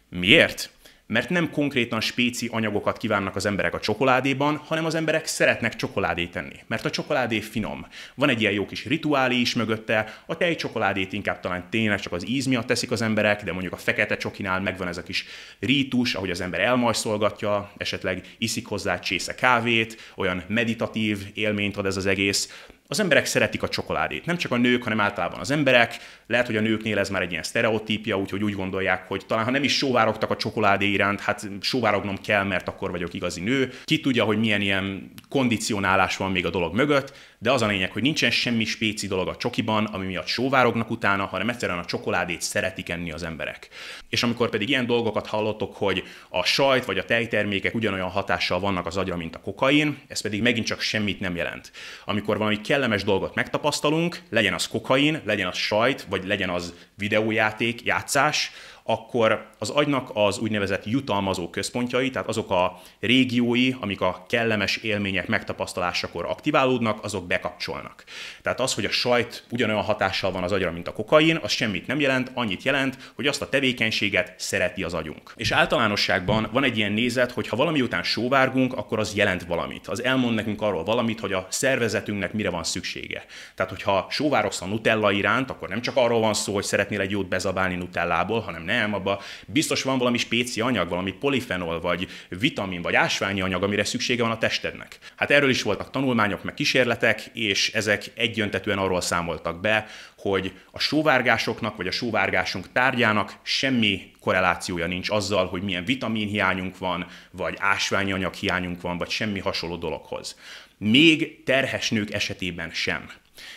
Miért? 0.08 0.70
Mert 1.10 1.28
nem 1.28 1.50
konkrétan 1.50 2.00
spéci 2.00 2.48
anyagokat 2.52 2.96
kívánnak 2.96 3.36
az 3.36 3.46
emberek 3.46 3.74
a 3.74 3.80
csokoládéban, 3.80 4.56
hanem 4.56 4.84
az 4.84 4.94
emberek 4.94 5.26
szeretnek 5.26 5.76
csokoládét 5.76 6.30
tenni, 6.30 6.56
mert 6.66 6.84
a 6.84 6.90
csokoládé 6.90 7.40
finom. 7.40 7.86
Van 8.14 8.28
egy 8.28 8.40
ilyen 8.40 8.52
jó 8.52 8.66
kis 8.66 8.84
rituálé 8.84 9.36
is 9.36 9.54
mögötte, 9.54 10.22
a 10.26 10.36
tej 10.36 10.54
csokoládét 10.54 11.12
inkább 11.12 11.40
talán 11.40 11.64
tényleg 11.70 12.00
csak 12.00 12.12
az 12.12 12.28
íz 12.28 12.46
miatt 12.46 12.66
teszik 12.66 12.90
az 12.90 13.02
emberek, 13.02 13.44
de 13.44 13.52
mondjuk 13.52 13.72
a 13.72 13.76
fekete 13.76 14.16
csokinál 14.16 14.60
megvan 14.60 14.88
ez 14.88 14.96
a 14.96 15.02
kis 15.02 15.24
rítus, 15.60 16.14
ahogy 16.14 16.30
az 16.30 16.40
ember 16.40 16.60
elmajszolgatja, 16.60 17.72
esetleg 17.76 18.26
iszik 18.38 18.66
hozzá 18.66 18.98
csésze 18.98 19.34
kávét, 19.34 20.12
olyan 20.16 20.42
meditatív 20.48 21.18
élményt 21.34 21.76
ad 21.76 21.86
ez 21.86 21.96
az 21.96 22.06
egész. 22.06 22.48
Az 22.90 23.00
emberek 23.00 23.26
szeretik 23.26 23.62
a 23.62 23.68
csokoládét. 23.68 24.26
Nem 24.26 24.36
csak 24.36 24.52
a 24.52 24.56
nők, 24.56 24.82
hanem 24.82 25.00
általában 25.00 25.40
az 25.40 25.50
emberek. 25.50 25.96
Lehet, 26.26 26.46
hogy 26.46 26.56
a 26.56 26.60
nőknél 26.60 26.98
ez 26.98 27.08
már 27.08 27.22
egy 27.22 27.30
ilyen 27.30 27.42
sztereotípia, 27.42 28.18
úgyhogy 28.18 28.44
úgy 28.44 28.54
gondolják, 28.54 29.08
hogy 29.08 29.26
talán 29.26 29.44
ha 29.44 29.50
nem 29.50 29.62
is 29.62 29.76
sóvárogtak 29.76 30.30
a 30.30 30.36
csokoládé 30.36 30.86
iránt, 30.86 31.20
hát 31.20 31.48
sóvárognom 31.60 32.20
kell, 32.20 32.44
mert 32.44 32.68
akkor 32.68 32.90
vagyok 32.90 33.14
igazi 33.14 33.40
nő. 33.40 33.72
Ki 33.84 34.00
tudja, 34.00 34.24
hogy 34.24 34.38
milyen 34.38 34.60
ilyen 34.60 35.12
kondicionálás 35.28 36.16
van 36.16 36.30
még 36.30 36.46
a 36.46 36.50
dolog 36.50 36.74
mögött, 36.74 37.12
de 37.38 37.52
az 37.52 37.62
a 37.62 37.66
lényeg, 37.66 37.92
hogy 37.92 38.02
nincsen 38.02 38.30
semmi 38.30 38.64
spéci 38.64 39.06
dolog 39.06 39.28
a 39.28 39.36
csokiban, 39.36 39.84
ami 39.84 40.06
miatt 40.06 40.26
sóvárognak 40.26 40.90
utána, 40.90 41.24
hanem 41.24 41.48
egyszerűen 41.48 41.78
a 41.78 41.84
csokoládét 41.84 42.40
szeretik 42.40 42.88
enni 42.88 43.12
az 43.12 43.22
emberek. 43.22 43.68
És 44.08 44.22
amikor 44.22 44.48
pedig 44.48 44.68
ilyen 44.68 44.86
dolgokat 44.86 45.26
hallottok, 45.26 45.76
hogy 45.76 46.02
a 46.28 46.44
sajt 46.44 46.84
vagy 46.84 46.98
a 46.98 47.04
tejtermékek 47.04 47.74
ugyanolyan 47.74 48.08
hatással 48.08 48.60
vannak 48.60 48.86
az 48.86 48.96
agyra, 48.96 49.16
mint 49.16 49.36
a 49.36 49.40
kokain, 49.40 49.98
ez 50.08 50.20
pedig 50.20 50.42
megint 50.42 50.66
csak 50.66 50.80
semmit 50.80 51.20
nem 51.20 51.36
jelent. 51.36 51.72
Amikor 52.04 52.38
valami 52.38 52.60
kellemes 52.80 53.04
dolgot 53.04 53.34
megtapasztalunk, 53.34 54.22
legyen 54.30 54.54
az 54.54 54.68
kokain, 54.68 55.20
legyen 55.24 55.46
az 55.46 55.56
sajt, 55.56 56.06
vagy 56.08 56.26
legyen 56.26 56.50
az 56.50 56.74
videójáték, 56.94 57.82
játszás, 57.84 58.50
akkor 58.90 59.46
az 59.58 59.70
agynak 59.70 60.10
az 60.14 60.38
úgynevezett 60.38 60.84
jutalmazó 60.84 61.50
központjai, 61.50 62.10
tehát 62.10 62.28
azok 62.28 62.50
a 62.50 62.80
régiói, 63.00 63.74
amik 63.80 64.00
a 64.00 64.24
kellemes 64.28 64.76
élmények 64.76 65.26
megtapasztalásakor 65.26 66.24
aktiválódnak, 66.24 67.04
azok 67.04 67.26
bekapcsolnak. 67.26 68.04
Tehát 68.42 68.60
az, 68.60 68.74
hogy 68.74 68.84
a 68.84 68.90
sajt 68.90 69.44
ugyanolyan 69.50 69.82
hatással 69.82 70.32
van 70.32 70.42
az 70.42 70.52
agyra, 70.52 70.72
mint 70.72 70.88
a 70.88 70.92
kokain, 70.92 71.38
az 71.42 71.50
semmit 71.50 71.86
nem 71.86 72.00
jelent, 72.00 72.30
annyit 72.34 72.62
jelent, 72.62 73.12
hogy 73.14 73.26
azt 73.26 73.42
a 73.42 73.48
tevékenységet 73.48 74.34
szereti 74.36 74.82
az 74.82 74.94
agyunk. 74.94 75.32
És 75.36 75.50
általánosságban 75.50 76.48
van 76.52 76.64
egy 76.64 76.76
ilyen 76.76 76.92
nézet, 76.92 77.32
hogy 77.32 77.48
ha 77.48 77.56
valami 77.56 77.80
után 77.80 78.02
sóvárgunk, 78.02 78.76
akkor 78.76 78.98
az 78.98 79.14
jelent 79.14 79.44
valamit. 79.44 79.86
Az 79.86 80.02
elmond 80.02 80.34
nekünk 80.34 80.62
arról 80.62 80.84
valamit, 80.84 81.20
hogy 81.20 81.32
a 81.32 81.46
szervezetünknek 81.48 82.32
mire 82.32 82.50
van 82.50 82.64
szüksége. 82.64 83.24
Tehát, 83.54 83.70
hogyha 83.70 84.06
sóvárogsz 84.10 84.62
a 84.62 84.66
nutella 84.66 85.12
iránt, 85.12 85.50
akkor 85.50 85.68
nem 85.68 85.80
csak 85.80 85.96
arról 85.96 86.20
van 86.20 86.34
szó, 86.34 86.54
hogy 86.54 86.64
szeretnél 86.64 87.00
egy 87.00 87.10
jót 87.10 87.28
bezabálni 87.28 87.74
nutellából, 87.74 88.40
hanem 88.40 88.62
nem, 88.62 88.79
abban 88.88 89.18
biztos 89.46 89.82
van 89.82 89.98
valami 89.98 90.18
spéci 90.18 90.60
anyag, 90.60 90.88
valami 90.88 91.12
polifenol, 91.12 91.80
vagy 91.80 92.08
vitamin, 92.28 92.82
vagy 92.82 92.94
ásványi 92.94 93.40
anyag, 93.40 93.62
amire 93.62 93.84
szüksége 93.84 94.22
van 94.22 94.30
a 94.30 94.38
testednek. 94.38 94.98
Hát 95.16 95.30
erről 95.30 95.50
is 95.50 95.62
voltak 95.62 95.90
tanulmányok, 95.90 96.44
meg 96.44 96.54
kísérletek, 96.54 97.30
és 97.32 97.72
ezek 97.72 98.04
egyöntetően 98.14 98.78
arról 98.78 99.00
számoltak 99.00 99.60
be, 99.60 99.86
hogy 100.16 100.52
a 100.70 100.78
sóvárgásoknak, 100.78 101.76
vagy 101.76 101.86
a 101.86 101.90
sóvárgásunk 101.90 102.72
tárgyának 102.72 103.36
semmi 103.42 104.10
korrelációja 104.20 104.86
nincs 104.86 105.10
azzal, 105.10 105.46
hogy 105.46 105.62
milyen 105.62 105.84
vitaminhiányunk 105.84 106.78
van, 106.78 107.06
vagy 107.30 107.54
ásványi 107.58 108.12
anyag 108.12 108.34
hiányunk 108.34 108.80
van, 108.80 108.98
vagy 108.98 109.10
semmi 109.10 109.38
hasonló 109.38 109.76
dologhoz. 109.76 110.36
Még 110.78 111.42
terhes 111.44 111.90
nők 111.90 112.12
esetében 112.12 112.70
sem. 112.72 113.10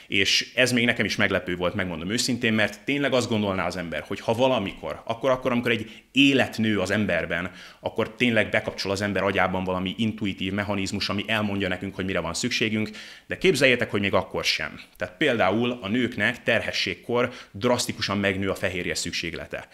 És 0.08 0.52
ez 0.56 0.72
még 0.72 0.86
nekem 0.86 1.06
is 1.06 1.16
meglepő 1.16 1.56
volt, 1.56 1.74
megmondom 1.74 2.10
őszintén, 2.10 2.54
mert 2.54 2.84
tényleg 2.86 3.14
azt 3.14 3.30
gondolná 3.30 3.66
az 3.66 3.78
ember, 3.78 4.04
hogy 4.08 4.20
ha 4.20 4.34
valamikor, 4.34 5.02
akkor, 5.06 5.30
akkor 5.30 5.52
amikor 5.52 5.72
egy 5.72 5.92
élet 6.12 6.58
nő 6.58 6.80
az 6.80 6.92
emberben, 6.92 7.52
akkor 7.80 8.16
tényleg 8.16 8.50
bekapcsol 8.50 8.92
az 8.92 9.02
ember 9.02 9.24
agyában 9.24 9.64
valami 9.64 9.96
intuitív 9.98 10.54
mechanizmus, 10.54 11.10
ami 11.10 11.24
elmondja 11.28 11.68
nekünk, 11.68 11.96
hogy 11.96 12.06
mire 12.06 12.20
van 12.20 12.34
szükségünk, 12.34 12.90
de 13.28 13.38
képzeljétek, 13.38 13.92
hogy 13.92 14.02
még 14.02 14.14
akkor 14.14 14.44
sem. 14.44 14.80
Tehát 14.98 15.18
például 15.18 15.78
a 15.82 15.88
nőknek 15.88 16.44
terhességkor 16.44 17.32
drasztikusan 17.52 18.18
megnő 18.18 18.50
a 18.50 18.56
fehérje 18.56 18.96
szükséglete. 18.96 19.68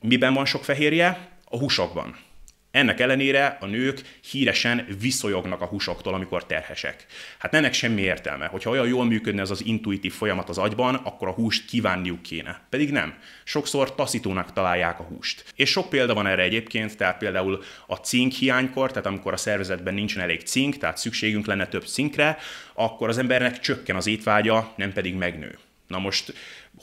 Miben 0.00 0.34
van 0.34 0.44
sok 0.44 0.64
fehérje? 0.64 1.28
A 1.44 1.58
húsokban. 1.58 2.25
Ennek 2.76 3.00
ellenére 3.00 3.56
a 3.60 3.66
nők 3.66 4.00
híresen 4.30 4.86
viszolyognak 5.00 5.60
a 5.60 5.66
húsoktól, 5.66 6.14
amikor 6.14 6.46
terhesek. 6.46 7.06
Hát 7.38 7.54
ennek 7.54 7.72
semmi 7.72 8.02
értelme. 8.02 8.46
Hogyha 8.46 8.70
olyan 8.70 8.86
jól 8.86 9.04
működne 9.04 9.40
ez 9.40 9.50
az 9.50 9.64
intuitív 9.64 10.12
folyamat 10.12 10.48
az 10.48 10.58
agyban, 10.58 10.94
akkor 10.94 11.28
a 11.28 11.32
húst 11.32 11.64
kívánniuk 11.66 12.22
kéne. 12.22 12.60
Pedig 12.70 12.90
nem. 12.90 13.14
Sokszor 13.44 13.94
taszítónak 13.94 14.52
találják 14.52 15.00
a 15.00 15.02
húst. 15.02 15.44
És 15.54 15.70
sok 15.70 15.88
példa 15.88 16.14
van 16.14 16.26
erre 16.26 16.42
egyébként, 16.42 16.96
tehát 16.96 17.18
például 17.18 17.62
a 17.86 17.94
cink 17.94 18.32
hiánykor, 18.32 18.90
tehát 18.90 19.06
amikor 19.06 19.32
a 19.32 19.36
szervezetben 19.36 19.94
nincsen 19.94 20.22
elég 20.22 20.40
cink, 20.40 20.76
tehát 20.78 20.96
szükségünk 20.96 21.46
lenne 21.46 21.66
több 21.66 21.86
cinkre, 21.86 22.38
akkor 22.74 23.08
az 23.08 23.18
embernek 23.18 23.60
csökken 23.60 23.96
az 23.96 24.06
étvágya, 24.06 24.72
nem 24.76 24.92
pedig 24.92 25.14
megnő. 25.14 25.58
Na 25.86 25.98
most 25.98 26.32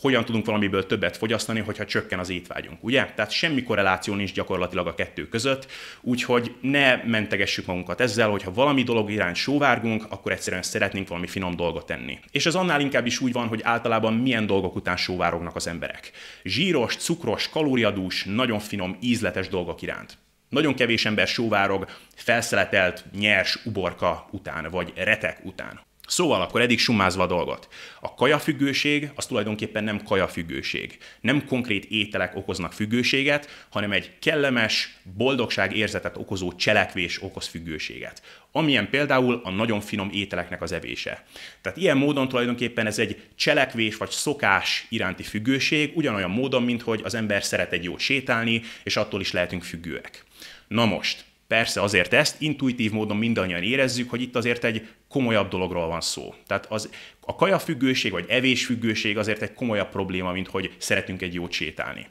hogyan 0.03 0.25
tudunk 0.25 0.45
valamiből 0.45 0.85
többet 0.85 1.17
fogyasztani, 1.17 1.59
hogyha 1.59 1.85
csökken 1.85 2.19
az 2.19 2.29
étvágyunk, 2.29 2.83
ugye? 2.83 3.05
Tehát 3.15 3.31
semmi 3.31 3.63
korreláció 3.63 4.13
nincs 4.13 4.33
gyakorlatilag 4.33 4.87
a 4.87 4.95
kettő 4.95 5.27
között, 5.27 5.71
úgyhogy 6.01 6.55
ne 6.61 6.95
mentegessük 6.95 7.65
magunkat 7.65 8.01
ezzel, 8.01 8.29
hogyha 8.29 8.53
valami 8.53 8.83
dolog 8.83 9.11
irány 9.11 9.33
sóvárgunk, 9.33 10.05
akkor 10.09 10.31
egyszerűen 10.31 10.61
szeretnénk 10.61 11.07
valami 11.07 11.27
finom 11.27 11.55
dolgot 11.55 11.85
tenni. 11.85 12.19
És 12.31 12.45
ez 12.45 12.55
annál 12.55 12.81
inkább 12.81 13.05
is 13.05 13.19
úgy 13.19 13.31
van, 13.31 13.47
hogy 13.47 13.61
általában 13.63 14.13
milyen 14.13 14.45
dolgok 14.45 14.75
után 14.75 14.97
sóvárognak 14.97 15.55
az 15.55 15.67
emberek. 15.67 16.11
Zsíros, 16.43 16.95
cukros, 16.95 17.49
kalóriadús, 17.49 18.23
nagyon 18.23 18.59
finom, 18.59 18.97
ízletes 19.01 19.47
dolgok 19.47 19.81
iránt. 19.81 20.17
Nagyon 20.49 20.75
kevés 20.75 21.05
ember 21.05 21.27
sóvárog 21.27 21.87
felszeletelt, 22.15 23.05
nyers 23.19 23.59
uborka 23.65 24.27
után, 24.31 24.67
vagy 24.71 24.93
retek 24.95 25.39
után. 25.43 25.79
Szóval 26.07 26.41
akkor 26.41 26.61
eddig 26.61 26.79
summázva 26.79 27.23
a 27.23 27.27
dolgot. 27.27 27.67
A 27.99 28.13
kajafüggőség 28.13 29.11
az 29.15 29.25
tulajdonképpen 29.25 29.83
nem 29.83 30.03
kajafüggőség. 30.03 30.97
Nem 31.21 31.45
konkrét 31.45 31.85
ételek 31.85 32.35
okoznak 32.35 32.73
függőséget, 32.73 33.65
hanem 33.69 33.91
egy 33.91 34.11
kellemes, 34.19 34.97
boldogság 35.17 35.75
érzetet 35.75 36.17
okozó 36.17 36.55
cselekvés 36.55 37.23
okoz 37.23 37.47
függőséget. 37.47 38.21
Amilyen 38.51 38.89
például 38.89 39.41
a 39.43 39.49
nagyon 39.49 39.81
finom 39.81 40.09
ételeknek 40.13 40.61
az 40.61 40.71
evése. 40.71 41.25
Tehát 41.61 41.77
ilyen 41.77 41.97
módon 41.97 42.27
tulajdonképpen 42.27 42.85
ez 42.85 42.99
egy 42.99 43.21
cselekvés 43.35 43.97
vagy 43.97 44.09
szokás 44.09 44.85
iránti 44.89 45.23
függőség, 45.23 45.91
ugyanolyan 45.95 46.31
módon, 46.31 46.63
mint 46.63 46.81
hogy 46.81 47.01
az 47.03 47.13
ember 47.13 47.43
szeret 47.43 47.71
egy 47.71 47.83
jót 47.83 47.99
sétálni, 47.99 48.61
és 48.83 48.97
attól 48.97 49.21
is 49.21 49.31
lehetünk 49.31 49.63
függőek. 49.63 50.23
Na 50.67 50.85
most, 50.85 51.25
Persze 51.47 51.81
azért 51.81 52.13
ezt 52.13 52.41
intuitív 52.41 52.91
módon 52.91 53.17
mindannyian 53.17 53.63
érezzük, 53.63 54.09
hogy 54.09 54.21
itt 54.21 54.35
azért 54.35 54.63
egy 54.63 54.87
komolyabb 55.09 55.49
dologról 55.49 55.87
van 55.87 56.01
szó. 56.01 56.33
Tehát 56.47 56.65
az, 56.69 56.89
a 57.19 57.35
kajafüggőség 57.35 58.11
vagy 58.11 58.25
evésfüggőség 58.29 59.17
azért 59.17 59.41
egy 59.41 59.53
komolyabb 59.53 59.89
probléma, 59.89 60.31
mint 60.31 60.47
hogy 60.47 60.71
szeretünk 60.77 61.21
egy 61.21 61.33
jót 61.33 61.51
sétálni. 61.51 62.07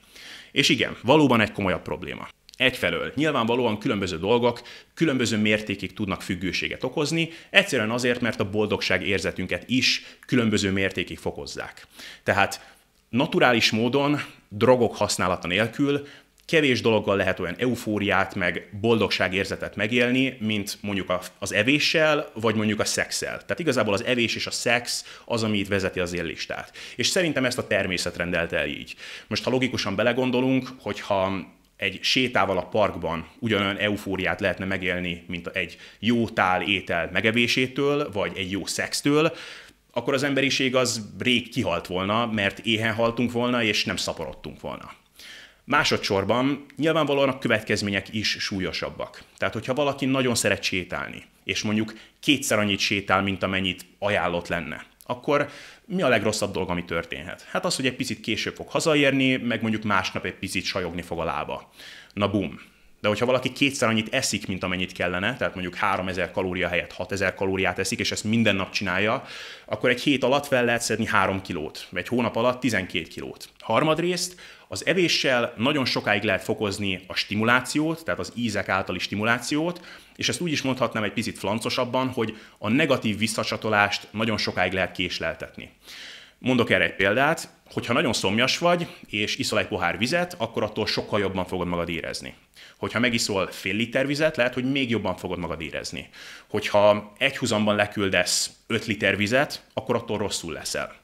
És 0.53 0.69
igen, 0.69 0.97
valóban 1.03 1.41
egy 1.41 1.53
komolyabb 1.53 1.83
probléma. 1.83 2.29
Egyfelől 2.57 3.13
nyilvánvalóan 3.15 3.79
különböző 3.79 4.19
dolgok 4.19 4.63
különböző 4.95 5.37
mértékig 5.37 5.93
tudnak 5.93 6.23
függőséget 6.23 6.85
okozni, 6.85 7.31
egyszerűen 7.51 7.91
azért, 7.91 8.21
mert 8.21 8.41
a 8.41 8.51
boldogság 8.51 9.07
érzetünket 9.07 9.65
is 9.69 10.03
különböző 10.27 10.71
mértékig 10.71 11.19
fokozzák. 11.19 11.87
Tehát 12.23 12.75
naturális 13.09 13.71
módon, 13.71 14.21
drogok 14.49 14.97
használata 14.97 15.47
nélkül 15.47 16.07
kevés 16.47 16.81
dologgal 16.81 17.17
lehet 17.17 17.41
olyan 17.41 17.55
eufóriát, 17.59 18.35
meg 18.35 18.69
boldogságérzetet 18.81 19.77
megélni, 19.77 20.37
mint 20.41 20.79
mondjuk 20.81 21.19
az 21.39 21.53
evéssel, 21.53 22.31
vagy 22.35 22.55
mondjuk 22.55 22.81
a 22.81 22.85
szexel. 22.85 23.37
Tehát 23.37 23.59
igazából 23.59 23.95
az 23.95 24.05
evés 24.05 24.35
és 24.35 24.47
a 24.47 24.51
szex 24.51 25.05
az, 25.25 25.43
ami 25.43 25.59
itt 25.59 25.69
vezeti 25.69 26.01
az 26.01 26.13
éllistát. 26.13 26.77
És 26.97 27.07
szerintem 27.07 27.45
ezt 27.45 27.59
a 27.59 27.67
természet 27.67 28.17
rendelte 28.17 28.57
el 28.57 28.67
így. 28.67 28.95
Most, 29.27 29.45
ha 29.45 29.51
logikusan 29.51 29.97
belegondolunk, 29.97 30.69
hogyha 30.81 31.51
egy 31.77 31.99
sétával 32.03 32.59
a 32.59 32.69
parkban 32.69 33.29
ugyanolyan 33.39 33.79
eufóriát 33.79 34.41
lehetne 34.41 34.65
megélni, 34.65 35.25
mint 35.27 35.47
egy 35.47 35.77
jó 35.99 36.29
tál 36.29 36.63
étel 36.63 37.11
megevésétől, 37.13 38.11
vagy 38.13 38.33
egy 38.37 38.51
jó 38.51 38.67
szextől, 38.67 39.33
akkor 39.93 40.15
az 40.15 40.23
emberiség 40.23 40.77
az 40.77 41.09
rég 41.19 41.49
kihalt 41.49 41.87
volna, 41.87 42.27
mert 42.27 42.59
éhen 42.59 42.95
haltunk 42.95 43.33
volna, 43.33 43.63
és 43.63 43.85
nem 43.85 43.97
szaporodtunk 43.97 44.61
volna. 44.61 44.91
Másodszorban 45.65 46.65
nyilvánvalóan 46.77 47.29
a 47.29 47.39
következmények 47.39 48.15
is 48.15 48.29
súlyosabbak. 48.29 49.23
Tehát, 49.39 49.55
hogyha 49.55 49.75
valaki 49.75 50.05
nagyon 50.07 50.35
szeret 50.35 50.63
sétálni, 50.63 51.23
és 51.45 51.63
mondjuk 51.63 51.95
kétszer 52.21 52.59
annyit 52.59 52.79
sétál, 52.79 53.23
mint 53.23 53.43
amennyit 53.43 53.85
ajánlott 53.99 54.49
lenne, 54.49 54.87
akkor 55.07 55.49
mi 55.85 56.03
a 56.03 56.09
legrosszabb 56.09 56.53
dolog, 56.53 56.71
ami 56.71 56.85
történhet? 56.85 57.47
Hát 57.51 57.65
az, 57.65 57.77
hogy 57.77 57.87
egy 57.87 57.97
picit 57.97 58.21
később 58.21 58.55
fog 58.55 58.69
hazaérni, 58.69 59.37
meg 59.37 59.63
mondjuk 59.63 59.83
másnap 59.83 60.25
egy 60.25 60.35
picit 60.35 60.65
sajogni 60.65 61.03
fog 61.03 61.19
a 61.19 61.25
lába. 61.25 61.71
Na 62.13 62.31
bum, 62.31 62.61
de 63.03 63.09
hogyha 63.09 63.27
valaki 63.27 63.53
kétszer 63.53 63.89
annyit 63.89 64.15
eszik, 64.15 64.47
mint 64.47 64.63
amennyit 64.63 64.93
kellene, 64.93 65.37
tehát 65.37 65.55
mondjuk 65.55 65.75
3000 65.75 66.31
kalória 66.31 66.69
helyett 66.69 66.93
6000 66.93 67.35
kalóriát 67.35 67.79
eszik, 67.79 67.99
és 67.99 68.13
ezt 68.13 68.25
minden 68.25 68.57
nap 68.57 68.71
csinálja, 68.71 69.25
akkor 69.65 69.91
egy 69.91 70.01
hét 70.01 70.25
alatt 70.25 70.47
fel 70.47 70.65
lehet 70.65 70.83
szedni 70.83 71.07
3 71.07 71.43
kilót, 71.43 71.87
vagy 71.91 72.01
egy 72.01 72.09
hónap 72.09 72.37
alatt 72.37 72.61
12 72.61 73.07
kilót. 73.07 73.49
Harmadrészt 73.61 74.41
az 74.69 74.87
evéssel 74.87 75.55
nagyon 75.57 75.85
sokáig 75.85 76.23
lehet 76.23 76.43
fokozni 76.43 77.05
a 77.07 77.15
stimulációt, 77.15 78.05
tehát 78.05 78.21
az 78.21 78.33
ízek 78.35 78.69
általi 78.69 78.99
stimulációt, 78.99 79.81
és 80.17 80.29
ezt 80.29 80.41
úgy 80.41 80.53
is 80.53 80.63
mondhatnám 80.63 81.03
egy 81.03 81.13
picit 81.13 81.39
flancosabban, 81.39 82.09
hogy 82.09 82.37
a 82.59 82.69
negatív 82.69 83.19
visszacsatolást 83.19 84.09
nagyon 84.11 84.39
sokáig 84.39 84.73
lehet 84.73 84.93
késleltetni. 84.93 85.71
Mondok 86.39 86.71
erre 86.71 86.85
egy 86.85 86.97
példát, 86.97 87.49
hogyha 87.73 87.93
nagyon 87.93 88.13
szomjas 88.13 88.59
vagy, 88.59 88.87
és 89.07 89.37
iszol 89.37 89.59
egy 89.59 89.69
pohár 89.69 89.99
vizet, 89.99 90.35
akkor 90.39 90.63
attól 90.63 90.87
sokkal 90.87 91.21
jobban 91.21 91.47
fogod 91.47 91.67
magad 91.67 91.89
érezni. 91.89 92.35
Hogyha 92.83 92.99
megiszol 92.99 93.47
fél 93.47 93.75
liter 93.75 94.07
vizet, 94.07 94.37
lehet, 94.37 94.55
hogy 94.55 94.73
még 94.73 94.91
jobban 94.91 95.17
fogod 95.17 95.39
magad 95.39 95.61
érezni. 95.61 96.09
Hogyha 96.49 97.13
egy 97.19 97.37
húzamban 97.37 97.77
leküldesz 97.77 98.51
5 98.67 98.87
liter 98.87 99.17
vizet, 99.17 99.63
akkor 99.75 99.95
attól 99.95 100.19
rosszul 100.19 100.53
leszel. 100.53 100.95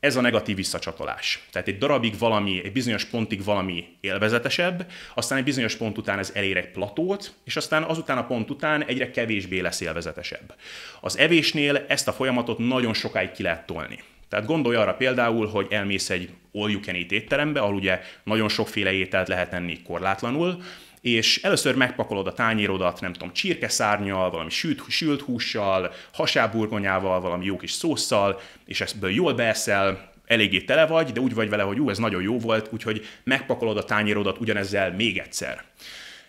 Ez 0.00 0.16
a 0.16 0.20
negatív 0.20 0.56
visszacsatolás. 0.56 1.46
Tehát 1.52 1.68
egy 1.68 1.78
darabig 1.78 2.18
valami, 2.18 2.60
egy 2.64 2.72
bizonyos 2.72 3.04
pontig 3.04 3.44
valami 3.44 3.86
élvezetesebb, 4.00 4.90
aztán 5.14 5.38
egy 5.38 5.44
bizonyos 5.44 5.76
pont 5.76 5.98
után 5.98 6.18
ez 6.18 6.30
elér 6.34 6.56
egy 6.56 6.70
platót, 6.70 7.34
és 7.44 7.56
aztán 7.56 7.82
azután 7.82 8.18
a 8.18 8.26
pont 8.26 8.50
után 8.50 8.84
egyre 8.84 9.10
kevésbé 9.10 9.60
lesz 9.60 9.80
élvezetesebb. 9.80 10.54
Az 11.00 11.18
evésnél 11.18 11.84
ezt 11.88 12.08
a 12.08 12.12
folyamatot 12.12 12.58
nagyon 12.58 12.94
sokáig 12.94 13.30
ki 13.30 13.42
lehet 13.42 13.66
tolni. 13.66 14.02
Tehát 14.28 14.46
gondolj 14.46 14.76
arra 14.76 14.94
például, 14.94 15.46
hogy 15.46 15.66
elmész 15.70 16.10
egy 16.10 16.30
all 16.52 16.70
you 16.70 16.80
can 16.80 16.94
eat 16.94 17.12
étterembe, 17.12 17.60
ahol 17.60 17.74
ugye 17.74 18.00
nagyon 18.24 18.48
sokféle 18.48 18.92
ételt 18.92 19.28
lehet 19.28 19.52
enni 19.52 19.82
korlátlanul, 19.82 20.62
és 21.00 21.42
először 21.42 21.76
megpakolod 21.76 22.26
a 22.26 22.32
tányérodat, 22.32 23.00
nem 23.00 23.12
tudom, 23.12 23.32
csirkeszárnyal, 23.32 24.30
valami 24.30 24.50
sült, 24.50 24.82
sült 24.88 25.20
hússal, 25.20 25.92
hasáburgonyával, 26.12 27.20
valami 27.20 27.44
jó 27.44 27.56
kis 27.56 27.70
szószal, 27.70 28.40
és 28.66 28.80
ebből 28.80 29.10
jól 29.10 29.34
beeszel, 29.34 30.12
eléggé 30.26 30.60
tele 30.60 30.86
vagy, 30.86 31.12
de 31.12 31.20
úgy 31.20 31.34
vagy 31.34 31.48
vele, 31.48 31.62
hogy 31.62 31.76
jó, 31.76 31.88
ez 31.88 31.98
nagyon 31.98 32.22
jó 32.22 32.38
volt, 32.38 32.68
úgyhogy 32.72 33.06
megpakolod 33.24 33.76
a 33.76 33.84
tányérodat 33.84 34.40
ugyanezzel 34.40 34.92
még 34.92 35.18
egyszer. 35.18 35.64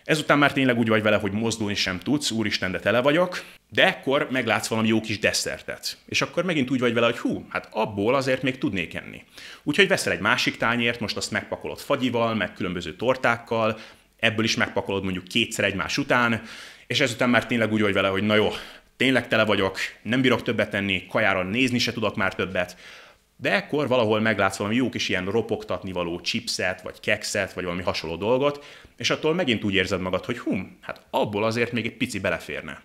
Ezután 0.06 0.38
már 0.38 0.52
tényleg 0.52 0.78
úgy 0.78 0.88
vagy 0.88 1.02
vele, 1.02 1.16
hogy 1.16 1.32
mozdulni 1.32 1.74
sem 1.74 1.98
tudsz, 1.98 2.30
úristen, 2.30 2.70
de 2.70 2.78
tele 2.78 3.00
vagyok, 3.00 3.44
de 3.70 3.86
ekkor 3.86 4.28
meglátsz 4.30 4.66
valami 4.68 4.88
jó 4.88 5.00
kis 5.00 5.18
desszertet. 5.18 5.96
És 6.08 6.22
akkor 6.22 6.44
megint 6.44 6.70
úgy 6.70 6.80
vagy 6.80 6.94
vele, 6.94 7.06
hogy 7.06 7.18
hú, 7.18 7.46
hát 7.48 7.68
abból 7.70 8.14
azért 8.14 8.42
még 8.42 8.58
tudnék 8.58 8.94
enni. 8.94 9.24
Úgyhogy 9.62 9.88
veszel 9.88 10.12
egy 10.12 10.20
másik 10.20 10.56
tányért, 10.56 11.00
most 11.00 11.16
azt 11.16 11.30
megpakolod 11.30 11.78
fagyival, 11.78 12.34
meg 12.34 12.52
különböző 12.52 12.94
tortákkal, 12.94 13.78
ebből 14.18 14.44
is 14.44 14.56
megpakolod 14.56 15.02
mondjuk 15.02 15.24
kétszer 15.24 15.64
egymás 15.64 15.98
után, 15.98 16.42
és 16.86 17.00
ezután 17.00 17.30
már 17.30 17.46
tényleg 17.46 17.72
úgy 17.72 17.80
vagy 17.80 17.92
vele, 17.92 18.08
hogy 18.08 18.22
na 18.22 18.34
jó, 18.34 18.50
tényleg 18.96 19.28
tele 19.28 19.44
vagyok, 19.44 19.78
nem 20.02 20.20
bírok 20.20 20.42
többet 20.42 20.70
tenni, 20.70 21.06
kajára 21.06 21.42
nézni 21.42 21.78
se 21.78 21.92
tudok 21.92 22.16
már 22.16 22.34
többet, 22.34 22.76
de 23.36 23.52
ekkor 23.52 23.88
valahol 23.88 24.20
meglátsz 24.20 24.56
valami 24.56 24.76
jó 24.76 24.88
kis 24.88 25.08
ilyen 25.08 25.24
ropogtatni 25.24 25.92
való 25.92 26.20
chipset, 26.20 26.82
vagy 26.82 27.00
kekszet, 27.00 27.52
vagy 27.52 27.64
valami 27.64 27.82
hasonló 27.82 28.16
dolgot, 28.16 28.64
és 28.96 29.10
attól 29.10 29.34
megint 29.34 29.64
úgy 29.64 29.74
érzed 29.74 30.00
magad, 30.00 30.24
hogy 30.24 30.38
hum, 30.38 30.78
hát 30.80 31.06
abból 31.10 31.44
azért 31.44 31.72
még 31.72 31.86
egy 31.86 31.96
pici 31.96 32.20
beleférne. 32.20 32.82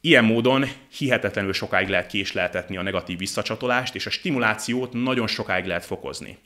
Ilyen 0.00 0.24
módon 0.24 0.64
hihetetlenül 0.96 1.52
sokáig 1.52 1.88
lehet 1.88 2.06
késleltetni 2.06 2.76
a 2.76 2.82
negatív 2.82 3.18
visszacsatolást, 3.18 3.94
és 3.94 4.06
a 4.06 4.10
stimulációt 4.10 4.92
nagyon 4.92 5.26
sokáig 5.26 5.64
lehet 5.64 5.84
fokozni. 5.84 6.38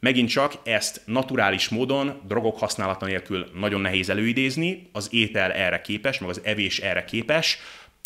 Megint 0.00 0.28
csak 0.28 0.54
ezt 0.64 1.00
naturális 1.04 1.68
módon, 1.68 2.20
drogok 2.26 2.58
használata 2.58 3.06
nélkül 3.06 3.46
nagyon 3.54 3.80
nehéz 3.80 4.08
előidézni, 4.08 4.88
az 4.92 5.08
étel 5.10 5.52
erre 5.52 5.80
képes, 5.80 6.18
meg 6.18 6.28
az 6.28 6.40
evés 6.44 6.78
erre 6.78 7.04
képes, 7.04 7.58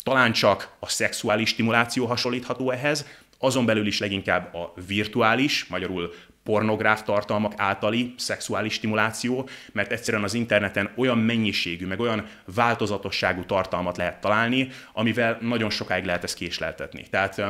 talán 0.03 0.31
csak 0.31 0.75
a 0.79 0.87
szexuális 0.87 1.49
stimuláció 1.49 2.05
hasonlítható 2.05 2.71
ehhez, 2.71 3.05
azon 3.41 3.65
belül 3.65 3.87
is 3.87 3.99
leginkább 3.99 4.53
a 4.53 4.73
virtuális, 4.87 5.65
magyarul 5.65 6.13
pornográf 6.43 7.03
tartalmak 7.03 7.53
általi 7.57 8.13
szexuális 8.17 8.73
stimuláció, 8.73 9.49
mert 9.71 9.91
egyszerűen 9.91 10.23
az 10.23 10.33
interneten 10.33 10.91
olyan 10.95 11.17
mennyiségű, 11.17 11.85
meg 11.85 11.99
olyan 11.99 12.27
változatosságú 12.55 13.45
tartalmat 13.45 13.97
lehet 13.97 14.21
találni, 14.21 14.67
amivel 14.93 15.37
nagyon 15.41 15.69
sokáig 15.69 16.05
lehet 16.05 16.23
ezt 16.23 16.35
késleltetni. 16.35 17.05
Tehát 17.09 17.41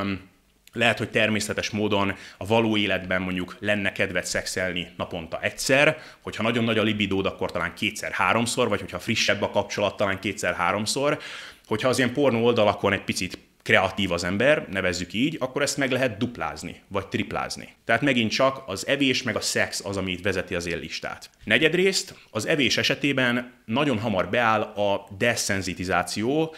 lehet, 0.73 0.97
hogy 0.97 1.09
természetes 1.09 1.69
módon 1.69 2.15
a 2.37 2.45
való 2.45 2.77
életben 2.77 3.21
mondjuk 3.21 3.55
lenne 3.59 3.91
kedved 3.91 4.25
szexelni 4.25 4.87
naponta 4.97 5.39
egyszer, 5.41 5.97
hogyha 6.21 6.43
nagyon 6.43 6.63
nagy 6.63 6.77
a 6.77 6.83
libidód, 6.83 7.25
akkor 7.25 7.51
talán 7.51 7.73
kétszer-háromszor, 7.73 8.69
vagy 8.69 8.79
hogyha 8.79 8.99
frissebb 8.99 9.41
a 9.41 9.49
kapcsolat, 9.49 9.97
talán 9.97 10.19
kétszer-háromszor. 10.19 11.19
Hogyha 11.67 11.89
az 11.89 11.97
ilyen 11.97 12.13
pornó 12.13 12.45
oldalakon 12.45 12.93
egy 12.93 13.03
picit 13.03 13.37
kreatív 13.61 14.11
az 14.11 14.23
ember, 14.23 14.67
nevezzük 14.69 15.13
így, 15.13 15.37
akkor 15.39 15.61
ezt 15.61 15.77
meg 15.77 15.91
lehet 15.91 16.17
duplázni, 16.17 16.81
vagy 16.87 17.07
triplázni. 17.07 17.69
Tehát 17.85 18.01
megint 18.01 18.31
csak 18.31 18.63
az 18.65 18.87
evés 18.87 19.23
meg 19.23 19.35
a 19.35 19.41
szex 19.41 19.85
az, 19.85 19.97
ami 19.97 20.11
itt 20.11 20.23
vezeti 20.23 20.55
az 20.55 20.65
éllistát. 20.65 21.29
Negyedrészt, 21.43 22.15
az 22.31 22.47
evés 22.47 22.77
esetében 22.77 23.53
nagyon 23.65 23.99
hamar 23.99 24.29
beáll 24.29 24.61
a 24.61 25.07
deszenzitizáció, 25.17 26.55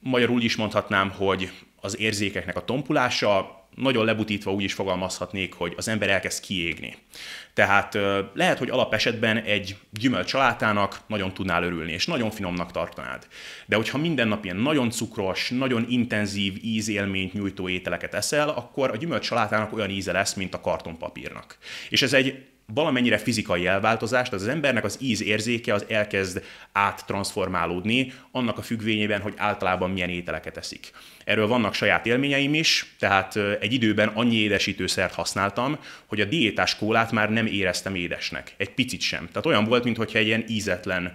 magyarul 0.00 0.42
is 0.42 0.56
mondhatnám, 0.56 1.10
hogy 1.10 1.50
az 1.80 1.98
érzékeknek 1.98 2.56
a 2.56 2.64
tompulása, 2.64 3.59
nagyon 3.74 4.04
lebutítva 4.04 4.52
úgy 4.52 4.62
is 4.62 4.72
fogalmazhatnék, 4.72 5.54
hogy 5.54 5.74
az 5.76 5.88
ember 5.88 6.08
elkezd 6.08 6.42
kiégni. 6.42 6.94
Tehát 7.54 7.98
lehet, 8.34 8.58
hogy 8.58 8.70
alapesetben 8.70 9.36
egy 9.36 9.76
gyümölcsalátának 9.90 11.00
nagyon 11.06 11.34
tudnál 11.34 11.62
örülni, 11.62 11.92
és 11.92 12.06
nagyon 12.06 12.30
finomnak 12.30 12.72
tartanád. 12.72 13.26
De 13.66 13.76
hogyha 13.76 13.98
minden 13.98 14.28
nap 14.28 14.44
ilyen 14.44 14.56
nagyon 14.56 14.90
cukros, 14.90 15.50
nagyon 15.50 15.86
intenzív 15.88 16.58
ízélményt 16.62 17.32
nyújtó 17.32 17.68
ételeket 17.68 18.14
eszel, 18.14 18.48
akkor 18.48 18.90
a 18.90 18.96
gyümölcsalátának 18.96 19.72
olyan 19.72 19.90
íze 19.90 20.12
lesz, 20.12 20.34
mint 20.34 20.54
a 20.54 20.60
kartonpapírnak. 20.60 21.58
És 21.88 22.02
ez 22.02 22.12
egy 22.12 22.44
valamennyire 22.74 23.18
fizikai 23.18 23.66
elváltozást, 23.66 24.32
az, 24.32 24.42
az 24.42 24.48
embernek 24.48 24.84
az 24.84 24.96
íz 25.00 25.22
érzéke 25.22 25.74
az 25.74 25.84
elkezd 25.88 26.42
áttransformálódni 26.72 28.12
annak 28.30 28.58
a 28.58 28.62
függvényében, 28.62 29.20
hogy 29.20 29.34
általában 29.36 29.90
milyen 29.90 30.08
ételeket 30.08 30.56
eszik. 30.56 30.90
Erről 31.24 31.46
vannak 31.46 31.74
saját 31.74 32.06
élményeim 32.06 32.54
is, 32.54 32.94
tehát 32.98 33.36
egy 33.36 33.72
időben 33.72 34.08
annyi 34.08 34.36
édesítőszert 34.36 35.14
használtam, 35.14 35.78
hogy 36.06 36.20
a 36.20 36.24
diétás 36.24 36.76
kólát 36.76 37.12
már 37.12 37.30
nem 37.30 37.46
éreztem 37.46 37.94
édesnek, 37.94 38.54
egy 38.56 38.70
picit 38.70 39.00
sem. 39.00 39.26
Tehát 39.26 39.46
olyan 39.46 39.64
volt, 39.64 39.84
mintha 39.84 40.18
egy 40.18 40.26
ilyen 40.26 40.44
ízetlen 40.48 41.12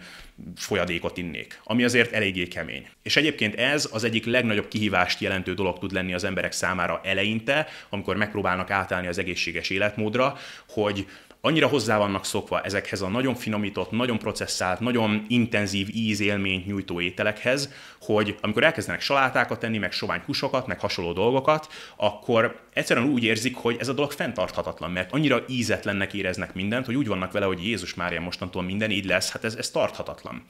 folyadékot 0.56 1.18
innék, 1.18 1.60
ami 1.64 1.84
azért 1.84 2.12
eléggé 2.12 2.48
kemény. 2.48 2.88
És 3.04 3.16
egyébként 3.16 3.56
ez 3.56 3.90
az 3.92 4.04
egyik 4.04 4.26
legnagyobb 4.26 4.68
kihívást 4.68 5.22
jelentő 5.22 5.54
dolog 5.54 5.80
tud 5.80 5.92
lenni 5.92 6.14
az 6.14 6.24
emberek 6.24 6.52
számára 6.52 7.02
eleinte, 7.04 7.68
amikor 7.90 8.16
megpróbálnak 8.16 8.72
átállni 8.72 9.08
az 9.08 9.18
egészséges 9.18 9.70
életmódra, 9.70 10.38
hogy 10.68 11.08
annyira 11.46 11.68
hozzá 11.68 11.98
vannak 11.98 12.26
szokva 12.26 12.62
ezekhez 12.62 13.02
a 13.02 13.08
nagyon 13.08 13.36
finomított, 13.36 13.92
nagyon 13.92 14.20
processzált, 14.20 14.80
nagyon 14.80 15.26
intenzív 15.28 15.88
ízélményt 15.94 16.66
nyújtó 16.66 17.02
ételekhez, 17.02 17.74
hogy 18.02 18.38
amikor 18.42 18.64
elkezdenek 18.64 19.02
salátákat 19.02 19.60
tenni, 19.60 19.78
meg 19.78 19.92
sovány 19.92 20.22
húsokat, 20.26 20.68
meg 20.68 20.80
hasonló 20.80 21.14
dolgokat, 21.14 21.68
akkor 21.96 22.60
egyszerűen 22.74 23.08
úgy 23.08 23.24
érzik, 23.24 23.56
hogy 23.56 23.78
ez 23.80 23.88
a 23.88 23.94
dolog 23.94 24.12
fenntarthatatlan, 24.12 24.92
mert 24.92 25.12
annyira 25.12 25.44
ízetlennek 25.48 26.14
éreznek 26.14 26.54
mindent, 26.54 26.86
hogy 26.86 26.96
úgy 26.96 27.08
vannak 27.08 27.32
vele, 27.32 27.46
hogy 27.46 27.66
Jézus 27.66 27.94
Mária 27.94 28.22
mostantól 28.22 28.64
minden 28.64 28.92
így 28.92 29.06
lesz, 29.06 29.32
hát 29.32 29.44
ez, 29.44 29.56
ez 29.56 29.70
tarthatatlan. 29.70 30.44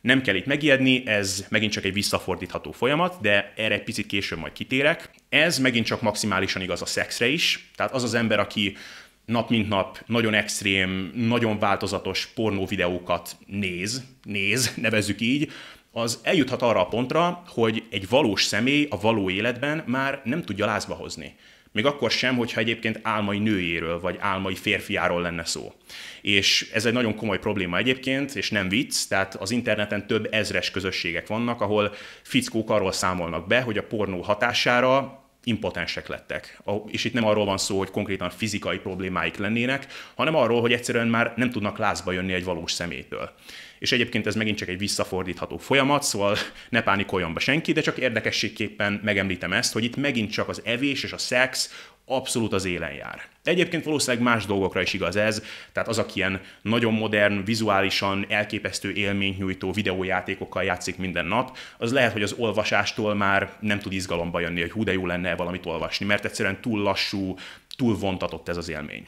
Nem 0.00 0.22
kell 0.22 0.34
itt 0.34 0.46
megijedni, 0.46 1.06
ez 1.06 1.46
megint 1.48 1.72
csak 1.72 1.84
egy 1.84 1.92
visszafordítható 1.92 2.72
folyamat, 2.72 3.20
de 3.20 3.52
erre 3.56 3.74
egy 3.74 3.82
picit 3.82 4.06
később 4.06 4.38
majd 4.38 4.52
kitérek. 4.52 5.10
Ez 5.28 5.58
megint 5.58 5.86
csak 5.86 6.02
maximálisan 6.02 6.62
igaz 6.62 6.82
a 6.82 6.86
szexre 6.86 7.26
is, 7.26 7.70
tehát 7.76 7.92
az 7.92 8.02
az 8.02 8.14
ember, 8.14 8.38
aki 8.38 8.76
nap 9.24 9.50
mint 9.50 9.68
nap 9.68 10.02
nagyon 10.06 10.34
extrém, 10.34 11.12
nagyon 11.14 11.58
változatos 11.58 12.26
pornó 12.26 12.66
videókat 12.66 13.36
néz, 13.46 14.04
néz, 14.22 14.74
nevezzük 14.76 15.20
így, 15.20 15.50
az 15.92 16.20
eljuthat 16.22 16.62
arra 16.62 16.80
a 16.80 16.88
pontra, 16.88 17.42
hogy 17.46 17.84
egy 17.90 18.08
valós 18.08 18.42
személy 18.44 18.86
a 18.90 19.00
való 19.00 19.30
életben 19.30 19.82
már 19.86 20.20
nem 20.24 20.42
tudja 20.42 20.66
lázba 20.66 20.94
hozni. 20.94 21.34
Még 21.72 21.86
akkor 21.86 22.10
sem, 22.10 22.36
hogyha 22.36 22.60
egyébként 22.60 22.98
álmai 23.02 23.38
nőjéről 23.38 24.00
vagy 24.00 24.16
álmai 24.20 24.54
férfiáról 24.54 25.22
lenne 25.22 25.44
szó. 25.44 25.72
És 26.20 26.70
ez 26.72 26.84
egy 26.84 26.92
nagyon 26.92 27.16
komoly 27.16 27.38
probléma 27.38 27.76
egyébként, 27.76 28.34
és 28.34 28.50
nem 28.50 28.68
vicc, 28.68 29.08
tehát 29.08 29.34
az 29.34 29.50
interneten 29.50 30.06
több 30.06 30.28
ezres 30.30 30.70
közösségek 30.70 31.26
vannak, 31.26 31.60
ahol 31.60 31.94
fickók 32.22 32.70
arról 32.70 32.92
számolnak 32.92 33.46
be, 33.46 33.60
hogy 33.60 33.78
a 33.78 33.82
pornó 33.82 34.20
hatására 34.20 35.21
impotensek 35.44 36.08
lettek. 36.08 36.62
És 36.86 37.04
itt 37.04 37.12
nem 37.12 37.24
arról 37.24 37.44
van 37.44 37.58
szó, 37.58 37.78
hogy 37.78 37.90
konkrétan 37.90 38.30
fizikai 38.30 38.78
problémáik 38.78 39.36
lennének, 39.36 39.86
hanem 40.14 40.34
arról, 40.34 40.60
hogy 40.60 40.72
egyszerűen 40.72 41.08
már 41.08 41.32
nem 41.36 41.50
tudnak 41.50 41.78
lázba 41.78 42.12
jönni 42.12 42.32
egy 42.32 42.44
valós 42.44 42.72
szemétől. 42.72 43.30
És 43.78 43.92
egyébként 43.92 44.26
ez 44.26 44.34
megint 44.34 44.56
csak 44.56 44.68
egy 44.68 44.78
visszafordítható 44.78 45.58
folyamat, 45.58 46.02
szóval 46.02 46.36
ne 46.68 46.82
pánikoljon 46.82 47.34
be 47.34 47.40
senki, 47.40 47.72
de 47.72 47.80
csak 47.80 47.98
érdekességképpen 47.98 49.00
megemlítem 49.04 49.52
ezt, 49.52 49.72
hogy 49.72 49.84
itt 49.84 49.96
megint 49.96 50.30
csak 50.30 50.48
az 50.48 50.62
evés 50.64 51.02
és 51.02 51.12
a 51.12 51.18
szex 51.18 51.86
abszolút 52.14 52.52
az 52.52 52.64
élen 52.64 52.92
jár. 52.92 53.22
Egyébként 53.44 53.84
valószínűleg 53.84 54.24
más 54.24 54.46
dolgokra 54.46 54.80
is 54.80 54.92
igaz 54.92 55.16
ez, 55.16 55.42
tehát 55.72 55.88
az, 55.88 55.98
aki 55.98 56.12
ilyen 56.18 56.40
nagyon 56.62 56.92
modern, 56.92 57.44
vizuálisan 57.44 58.26
elképesztő 58.28 58.92
élményt 58.92 59.38
nyújtó 59.38 59.72
videójátékokkal 59.72 60.62
játszik 60.62 60.96
minden 60.96 61.26
nap, 61.26 61.56
az 61.78 61.92
lehet, 61.92 62.12
hogy 62.12 62.22
az 62.22 62.34
olvasástól 62.38 63.14
már 63.14 63.52
nem 63.60 63.78
tud 63.78 63.92
izgalomba 63.92 64.40
jönni, 64.40 64.60
hogy 64.60 64.70
hú, 64.70 64.84
de 64.84 64.92
jó 64.92 65.06
lenne 65.06 65.36
valamit 65.36 65.66
olvasni, 65.66 66.06
mert 66.06 66.24
egyszerűen 66.24 66.60
túl 66.60 66.82
lassú, 66.82 67.36
túl 67.76 67.96
vontatott 67.96 68.48
ez 68.48 68.56
az 68.56 68.68
élmény. 68.68 69.06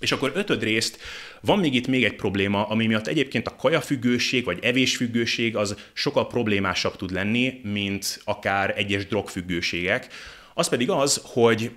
És 0.00 0.12
akkor 0.12 0.32
ötöd 0.34 0.62
részt 0.62 0.98
van 1.40 1.58
még 1.58 1.74
itt 1.74 1.86
még 1.86 2.04
egy 2.04 2.14
probléma, 2.14 2.66
ami 2.68 2.86
miatt 2.86 3.06
egyébként 3.06 3.46
a 3.46 3.56
kajafüggőség 3.56 4.44
vagy 4.44 4.58
evésfüggőség 4.62 5.56
az 5.56 5.76
sokkal 5.92 6.26
problémásabb 6.26 6.96
tud 6.96 7.10
lenni, 7.10 7.60
mint 7.62 8.20
akár 8.24 8.74
egyes 8.76 9.06
drogfüggőségek. 9.06 10.08
Az 10.54 10.68
pedig 10.68 10.90
az, 10.90 11.22
hogy 11.24 11.70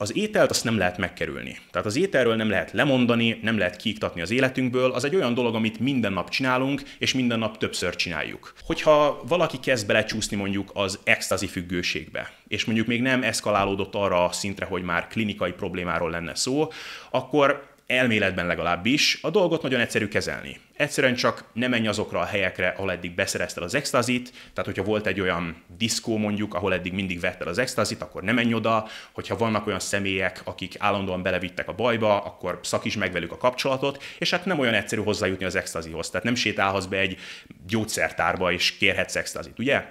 az 0.00 0.16
ételt 0.16 0.50
azt 0.50 0.64
nem 0.64 0.78
lehet 0.78 0.98
megkerülni. 0.98 1.58
Tehát 1.70 1.86
az 1.86 1.96
ételről 1.96 2.36
nem 2.36 2.50
lehet 2.50 2.72
lemondani, 2.72 3.38
nem 3.42 3.58
lehet 3.58 3.76
kiiktatni 3.76 4.20
az 4.20 4.30
életünkből, 4.30 4.90
az 4.90 5.04
egy 5.04 5.14
olyan 5.14 5.34
dolog, 5.34 5.54
amit 5.54 5.78
minden 5.78 6.12
nap 6.12 6.28
csinálunk, 6.28 6.82
és 6.98 7.14
minden 7.14 7.38
nap 7.38 7.58
többször 7.58 7.96
csináljuk. 7.96 8.52
Hogyha 8.64 9.22
valaki 9.28 9.58
kezd 9.60 9.86
belecsúszni 9.86 10.36
mondjuk 10.36 10.70
az 10.74 10.98
extazi 11.04 11.46
függőségbe, 11.46 12.32
és 12.48 12.64
mondjuk 12.64 12.86
még 12.86 13.02
nem 13.02 13.22
eszkalálódott 13.22 13.94
arra 13.94 14.24
a 14.24 14.32
szintre, 14.32 14.66
hogy 14.66 14.82
már 14.82 15.06
klinikai 15.06 15.52
problémáról 15.52 16.10
lenne 16.10 16.34
szó, 16.34 16.68
akkor 17.10 17.68
elméletben 17.86 18.46
legalábbis, 18.46 19.18
a 19.22 19.30
dolgot 19.30 19.62
nagyon 19.62 19.80
egyszerű 19.80 20.08
kezelni. 20.08 20.60
Egyszerűen 20.80 21.14
csak 21.14 21.44
ne 21.52 21.68
menj 21.68 21.88
azokra 21.88 22.20
a 22.20 22.24
helyekre, 22.24 22.68
ahol 22.68 22.92
eddig 22.92 23.14
beszerezted 23.14 23.62
az 23.62 23.74
extazit, 23.74 24.30
tehát 24.30 24.64
hogyha 24.64 24.82
volt 24.82 25.06
egy 25.06 25.20
olyan 25.20 25.62
diszkó 25.78 26.16
mondjuk, 26.16 26.54
ahol 26.54 26.72
eddig 26.72 26.92
mindig 26.92 27.20
vetted 27.20 27.46
az 27.46 27.58
extazit, 27.58 28.02
akkor 28.02 28.22
ne 28.22 28.32
menj 28.32 28.54
oda, 28.54 28.88
hogyha 29.12 29.36
vannak 29.36 29.66
olyan 29.66 29.78
személyek, 29.78 30.40
akik 30.44 30.74
állandóan 30.78 31.22
belevittek 31.22 31.68
a 31.68 31.72
bajba, 31.72 32.20
akkor 32.20 32.58
szakíts 32.62 32.98
meg 32.98 33.12
velük 33.12 33.32
a 33.32 33.36
kapcsolatot, 33.36 34.02
és 34.18 34.30
hát 34.30 34.44
nem 34.44 34.58
olyan 34.58 34.74
egyszerű 34.74 35.02
hozzájutni 35.02 35.44
az 35.44 35.56
extazihoz, 35.56 36.10
tehát 36.10 36.26
nem 36.26 36.34
sétálhatsz 36.34 36.84
be 36.84 36.98
egy 36.98 37.18
gyógyszertárba 37.66 38.52
és 38.52 38.76
kérhetsz 38.76 39.16
extazit, 39.16 39.58
ugye? 39.58 39.84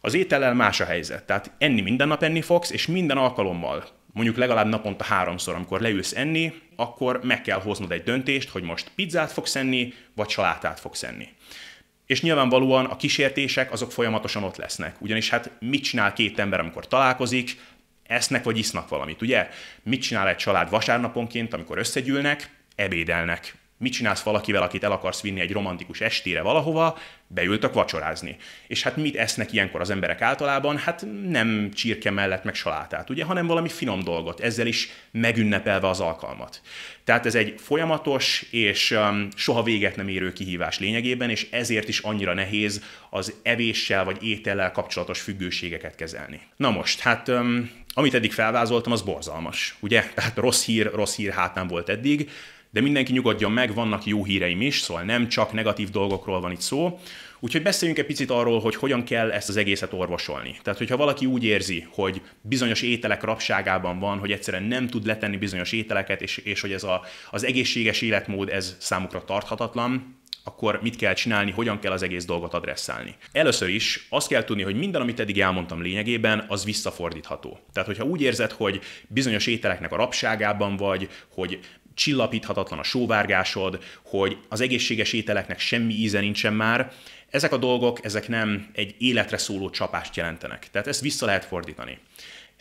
Az 0.00 0.14
étellel 0.14 0.54
más 0.54 0.80
a 0.80 0.84
helyzet, 0.84 1.24
tehát 1.24 1.50
enni 1.58 1.80
minden 1.80 2.08
nap 2.08 2.22
enni 2.22 2.40
fogsz, 2.40 2.70
és 2.70 2.86
minden 2.86 3.16
alkalommal 3.16 3.84
mondjuk 4.12 4.36
legalább 4.36 4.66
naponta 4.66 5.04
háromszor, 5.04 5.54
amikor 5.54 5.80
leülsz 5.80 6.12
enni, 6.12 6.52
akkor 6.76 7.20
meg 7.22 7.42
kell 7.42 7.60
hoznod 7.60 7.92
egy 7.92 8.02
döntést, 8.02 8.48
hogy 8.48 8.62
most 8.62 8.90
pizzát 8.94 9.32
fogsz 9.32 9.56
enni, 9.56 9.94
vagy 10.14 10.28
salátát 10.28 10.80
fogsz 10.80 11.02
enni. 11.02 11.28
És 12.06 12.22
nyilvánvalóan 12.22 12.84
a 12.84 12.96
kísértések 12.96 13.72
azok 13.72 13.92
folyamatosan 13.92 14.42
ott 14.42 14.56
lesznek. 14.56 15.00
Ugyanis 15.00 15.30
hát 15.30 15.50
mit 15.60 15.82
csinál 15.82 16.12
két 16.12 16.38
ember, 16.38 16.60
amikor 16.60 16.86
találkozik? 16.86 17.56
Esznek 18.02 18.44
vagy 18.44 18.58
isznak 18.58 18.88
valamit, 18.88 19.22
ugye? 19.22 19.48
Mit 19.82 20.02
csinál 20.02 20.28
egy 20.28 20.36
család 20.36 20.70
vasárnaponként, 20.70 21.54
amikor 21.54 21.78
összegyűlnek? 21.78 22.50
Ebédelnek 22.74 23.54
mit 23.82 23.92
csinálsz 23.92 24.22
valakivel, 24.22 24.62
akit 24.62 24.84
el 24.84 24.92
akarsz 24.92 25.20
vinni 25.20 25.40
egy 25.40 25.52
romantikus 25.52 26.00
estére 26.00 26.42
valahova, 26.42 26.98
beültök 27.26 27.74
vacsorázni. 27.74 28.36
És 28.66 28.82
hát 28.82 28.96
mit 28.96 29.16
esznek 29.16 29.52
ilyenkor 29.52 29.80
az 29.80 29.90
emberek 29.90 30.20
általában? 30.20 30.76
Hát 30.78 31.06
nem 31.28 31.70
csirke 31.74 32.10
mellett 32.10 32.44
meg 32.44 32.54
salátát, 32.54 33.10
ugye, 33.10 33.24
hanem 33.24 33.46
valami 33.46 33.68
finom 33.68 34.02
dolgot, 34.02 34.40
ezzel 34.40 34.66
is 34.66 34.88
megünnepelve 35.10 35.88
az 35.88 36.00
alkalmat. 36.00 36.60
Tehát 37.04 37.26
ez 37.26 37.34
egy 37.34 37.54
folyamatos 37.58 38.46
és 38.50 38.90
um, 38.90 39.28
soha 39.34 39.62
véget 39.62 39.96
nem 39.96 40.08
érő 40.08 40.32
kihívás 40.32 40.78
lényegében, 40.78 41.30
és 41.30 41.46
ezért 41.50 41.88
is 41.88 41.98
annyira 41.98 42.34
nehéz 42.34 42.82
az 43.10 43.34
evéssel 43.42 44.04
vagy 44.04 44.22
étellel 44.24 44.72
kapcsolatos 44.72 45.20
függőségeket 45.20 45.94
kezelni. 45.94 46.40
Na 46.56 46.70
most, 46.70 47.00
hát 47.00 47.28
um, 47.28 47.70
amit 47.94 48.14
eddig 48.14 48.32
felvázoltam, 48.32 48.92
az 48.92 49.02
borzalmas, 49.02 49.74
ugye? 49.80 50.10
Tehát 50.14 50.36
rossz 50.36 50.64
hír, 50.64 50.90
rossz 50.94 51.16
hír 51.16 51.32
hátán 51.32 51.66
volt 51.66 51.88
eddig, 51.88 52.30
de 52.72 52.80
mindenki 52.80 53.12
nyugodjon 53.12 53.52
meg, 53.52 53.74
vannak 53.74 54.04
jó 54.04 54.24
híreim 54.24 54.60
is, 54.60 54.80
szóval 54.80 55.02
nem 55.02 55.28
csak 55.28 55.52
negatív 55.52 55.90
dolgokról 55.90 56.40
van 56.40 56.52
itt 56.52 56.60
szó. 56.60 56.98
Úgyhogy 57.40 57.62
beszéljünk 57.62 58.00
egy 58.00 58.06
picit 58.06 58.30
arról, 58.30 58.60
hogy 58.60 58.74
hogyan 58.74 59.04
kell 59.04 59.30
ezt 59.30 59.48
az 59.48 59.56
egészet 59.56 59.92
orvosolni. 59.92 60.56
Tehát, 60.62 60.78
hogyha 60.78 60.96
valaki 60.96 61.26
úgy 61.26 61.44
érzi, 61.44 61.86
hogy 61.90 62.22
bizonyos 62.40 62.82
ételek 62.82 63.22
rapságában 63.22 63.98
van, 63.98 64.18
hogy 64.18 64.32
egyszerűen 64.32 64.62
nem 64.62 64.86
tud 64.86 65.06
letenni 65.06 65.36
bizonyos 65.36 65.72
ételeket, 65.72 66.22
és, 66.22 66.36
és 66.36 66.60
hogy 66.60 66.72
ez 66.72 66.82
a, 66.82 67.02
az 67.30 67.44
egészséges 67.44 68.00
életmód 68.00 68.48
ez 68.48 68.76
számukra 68.78 69.24
tarthatatlan, 69.24 70.20
akkor 70.44 70.78
mit 70.82 70.96
kell 70.96 71.14
csinálni, 71.14 71.50
hogyan 71.50 71.78
kell 71.78 71.92
az 71.92 72.02
egész 72.02 72.24
dolgot 72.24 72.54
adresszálni. 72.54 73.14
Először 73.32 73.68
is 73.68 74.06
azt 74.08 74.28
kell 74.28 74.44
tudni, 74.44 74.62
hogy 74.62 74.76
minden, 74.76 75.00
amit 75.00 75.20
eddig 75.20 75.40
elmondtam 75.40 75.82
lényegében, 75.82 76.44
az 76.48 76.64
visszafordítható. 76.64 77.58
Tehát, 77.72 77.88
hogyha 77.88 78.04
úgy 78.04 78.20
érzed, 78.20 78.50
hogy 78.50 78.80
bizonyos 79.08 79.46
ételeknek 79.46 79.92
a 79.92 79.96
rapságában 79.96 80.76
vagy, 80.76 81.08
hogy 81.34 81.58
csillapíthatatlan 81.94 82.78
a 82.78 82.82
sóvárgásod, 82.82 83.82
hogy 84.02 84.38
az 84.48 84.60
egészséges 84.60 85.12
ételeknek 85.12 85.58
semmi 85.58 85.94
íze 85.94 86.20
nincsen 86.20 86.54
már, 86.54 86.92
ezek 87.30 87.52
a 87.52 87.56
dolgok, 87.56 88.04
ezek 88.04 88.28
nem 88.28 88.66
egy 88.72 88.94
életre 88.98 89.38
szóló 89.38 89.70
csapást 89.70 90.16
jelentenek. 90.16 90.70
Tehát 90.70 90.86
ezt 90.86 91.00
vissza 91.00 91.26
lehet 91.26 91.44
fordítani. 91.44 91.98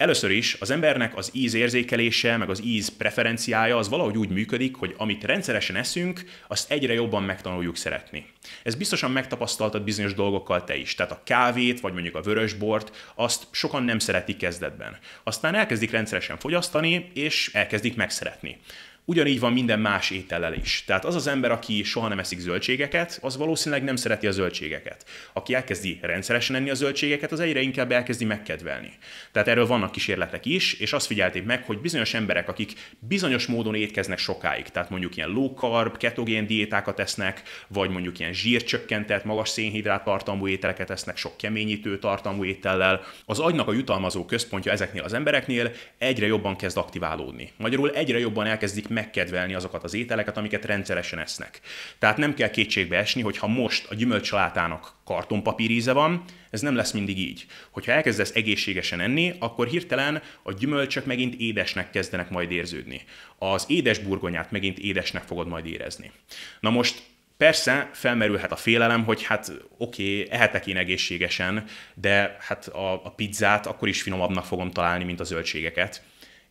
Először 0.01 0.31
is 0.31 0.57
az 0.59 0.69
embernek 0.69 1.17
az 1.17 1.29
íz 1.33 1.53
érzékelése, 1.53 2.37
meg 2.37 2.49
az 2.49 2.63
íz 2.63 2.89
preferenciája 2.97 3.77
az 3.77 3.89
valahogy 3.89 4.17
úgy 4.17 4.29
működik, 4.29 4.75
hogy 4.75 4.95
amit 4.97 5.23
rendszeresen 5.23 5.75
eszünk, 5.75 6.23
azt 6.47 6.71
egyre 6.71 6.93
jobban 6.93 7.23
megtanuljuk 7.23 7.77
szeretni. 7.77 8.25
Ez 8.63 8.75
biztosan 8.75 9.11
megtapasztaltad 9.11 9.83
bizonyos 9.83 10.13
dolgokkal 10.13 10.63
te 10.63 10.75
is. 10.75 10.95
Tehát 10.95 11.11
a 11.11 11.21
kávét, 11.25 11.79
vagy 11.79 11.93
mondjuk 11.93 12.15
a 12.15 12.21
vörösbort, 12.21 13.11
azt 13.15 13.47
sokan 13.51 13.83
nem 13.83 13.99
szeretik 13.99 14.37
kezdetben. 14.37 14.97
Aztán 15.23 15.55
elkezdik 15.55 15.91
rendszeresen 15.91 16.37
fogyasztani, 16.37 17.11
és 17.13 17.49
elkezdik 17.53 17.95
megszeretni. 17.95 18.59
Ugyanígy 19.05 19.39
van 19.39 19.53
minden 19.53 19.79
más 19.79 20.09
étellel 20.09 20.53
is. 20.53 20.83
Tehát 20.87 21.05
az 21.05 21.15
az 21.15 21.27
ember, 21.27 21.51
aki 21.51 21.83
soha 21.83 22.07
nem 22.07 22.19
eszik 22.19 22.39
zöldségeket, 22.39 23.19
az 23.21 23.37
valószínűleg 23.37 23.83
nem 23.83 23.95
szereti 23.95 24.27
a 24.27 24.31
zöldségeket. 24.31 25.05
Aki 25.33 25.53
elkezdi 25.53 25.99
rendszeresen 26.01 26.55
enni 26.55 26.69
a 26.69 26.73
zöldségeket, 26.73 27.31
az 27.31 27.39
egyre 27.39 27.59
inkább 27.61 27.91
elkezdi 27.91 28.25
megkedvelni. 28.25 28.91
Tehát 29.31 29.47
erről 29.47 29.67
vannak 29.67 29.91
kísérletek 29.91 30.45
is, 30.45 30.73
és 30.73 30.93
azt 30.93 31.05
figyelték 31.05 31.45
meg, 31.45 31.63
hogy 31.63 31.79
bizonyos 31.79 32.13
emberek, 32.13 32.47
akik 32.47 32.73
bizonyos 32.99 33.45
módon 33.45 33.75
étkeznek 33.75 34.17
sokáig, 34.17 34.65
tehát 34.65 34.89
mondjuk 34.89 35.17
ilyen 35.17 35.29
low 35.29 35.53
carb, 35.53 35.97
ketogén 35.97 36.47
diétákat 36.47 36.99
esznek, 36.99 37.41
vagy 37.67 37.89
mondjuk 37.89 38.19
ilyen 38.19 38.33
zsírcsökkentett, 38.33 39.23
magas 39.23 39.49
szénhidrát 39.49 40.03
tartalmú 40.03 40.47
ételeket 40.47 40.89
esznek, 40.89 41.17
sok 41.17 41.37
keményítő 41.37 41.99
tartalmú 41.99 42.43
étellel, 42.43 43.01
az 43.25 43.39
agynak 43.39 43.67
a 43.67 43.73
jutalmazó 43.73 44.25
központja 44.25 44.71
ezeknél 44.71 45.03
az 45.03 45.13
embereknél 45.13 45.71
egyre 45.97 46.25
jobban 46.25 46.55
kezd 46.55 46.77
aktiválódni. 46.77 47.51
Magyarul 47.57 47.91
egyre 47.91 48.19
jobban 48.19 48.45
elkezdik 48.45 48.89
megkedvelni 48.91 49.54
azokat 49.54 49.84
az 49.84 49.93
ételeket, 49.93 50.38
amiket 50.38 50.65
rendszeresen 50.65 51.19
esznek. 51.19 51.60
Tehát 51.99 52.17
nem 52.17 52.34
kell 52.34 52.49
kétségbe 52.49 52.97
esni, 52.97 53.21
hogy 53.21 53.38
ha 53.38 53.47
most 53.47 53.88
a 53.89 53.95
gyümölcsalátának 53.95 54.93
kartonpapíríze 55.06 55.93
van, 55.93 56.23
ez 56.49 56.62
nem 56.62 56.75
lesz 56.75 56.91
mindig 56.91 57.17
így. 57.17 57.45
Hogyha 57.69 57.91
elkezdesz 57.91 58.36
egészségesen 58.36 58.99
enni, 58.99 59.34
akkor 59.39 59.67
hirtelen 59.67 60.21
a 60.43 60.54
gyümölcsök 60.54 61.06
megint 61.06 61.36
édesnek 61.36 61.89
kezdenek 61.89 62.30
majd 62.30 62.51
érződni. 62.51 63.01
Az 63.38 63.65
édes 63.67 63.99
burgonyát 63.99 64.51
megint 64.51 64.80
édesnek 64.80 65.23
fogod 65.23 65.47
majd 65.47 65.65
érezni. 65.65 66.12
Na 66.60 66.69
most 66.69 67.10
Persze 67.41 67.89
felmerülhet 67.93 68.51
a 68.51 68.56
félelem, 68.56 69.04
hogy 69.04 69.23
hát 69.23 69.51
oké, 69.77 70.21
okay, 70.21 70.38
ehetek 70.38 70.67
én 70.67 70.77
egészségesen, 70.77 71.65
de 71.93 72.38
hát 72.39 72.67
a, 72.67 72.93
a 72.93 73.10
pizzát 73.10 73.65
akkor 73.65 73.88
is 73.88 74.01
finomabbnak 74.01 74.45
fogom 74.45 74.71
találni, 74.71 75.04
mint 75.04 75.19
a 75.19 75.23
zöldségeket. 75.23 76.04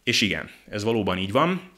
És 0.05 0.21
igen, 0.21 0.51
ez 0.71 0.85
valóban 0.85 1.19
így 1.19 1.33
van. 1.33 1.71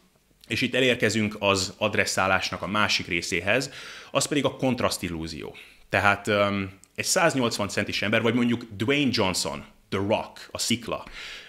És 0.48 0.60
itt 0.60 0.74
elérkezünk 0.74 1.36
az 1.38 1.74
adresszálásnak 1.78 2.62
a 2.62 2.66
másik 2.66 3.06
részéhez, 3.06 3.70
az 4.10 4.26
pedig 4.26 4.44
a 4.44 4.56
kontrasztillúzió. 4.56 5.56
Tehát 5.88 6.26
um, 6.26 6.70
egy 6.94 7.04
180 7.04 7.68
centis 7.68 8.02
ember, 8.02 8.22
vagy 8.22 8.34
mondjuk 8.34 8.66
Dwayne 8.76 9.10
Johnson, 9.12 9.64
The 9.88 10.00
Rock, 10.08 10.48
a 10.50 10.58
szikla. 10.58 11.04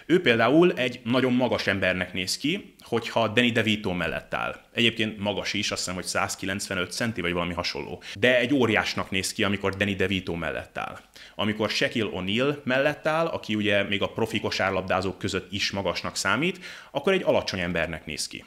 Ő 0.06 0.20
például 0.20 0.72
egy 0.72 1.00
nagyon 1.04 1.32
magas 1.32 1.66
embernek 1.66 2.12
néz 2.12 2.36
ki, 2.36 2.73
hogyha 2.84 3.28
Danny 3.28 3.52
DeVito 3.52 3.92
mellett 3.92 4.34
áll. 4.34 4.60
Egyébként 4.72 5.18
magas 5.18 5.52
is, 5.52 5.70
azt 5.70 5.80
hiszem, 5.80 5.94
hogy 5.94 6.04
195 6.04 6.92
centi, 6.92 7.20
vagy 7.20 7.32
valami 7.32 7.54
hasonló. 7.54 8.02
De 8.14 8.38
egy 8.38 8.54
óriásnak 8.54 9.10
néz 9.10 9.32
ki, 9.32 9.44
amikor 9.44 9.76
Danny 9.76 9.96
DeVito 9.96 10.34
mellett 10.34 10.78
áll. 10.78 10.98
Amikor 11.34 11.70
Shaquille 11.70 12.10
O'Neal 12.12 12.62
mellett 12.64 13.06
áll, 13.06 13.26
aki 13.26 13.54
ugye 13.54 13.82
még 13.82 14.02
a 14.02 14.08
profi 14.08 14.40
kosárlabdázók 14.40 15.18
között 15.18 15.52
is 15.52 15.70
magasnak 15.70 16.16
számít, 16.16 16.64
akkor 16.90 17.12
egy 17.12 17.22
alacsony 17.22 17.60
embernek 17.60 18.06
néz 18.06 18.26
ki. 18.26 18.44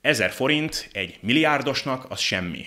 1000 0.00 0.30
forint 0.30 0.88
egy 0.92 1.18
milliárdosnak 1.20 2.10
az 2.10 2.20
semmi 2.20 2.66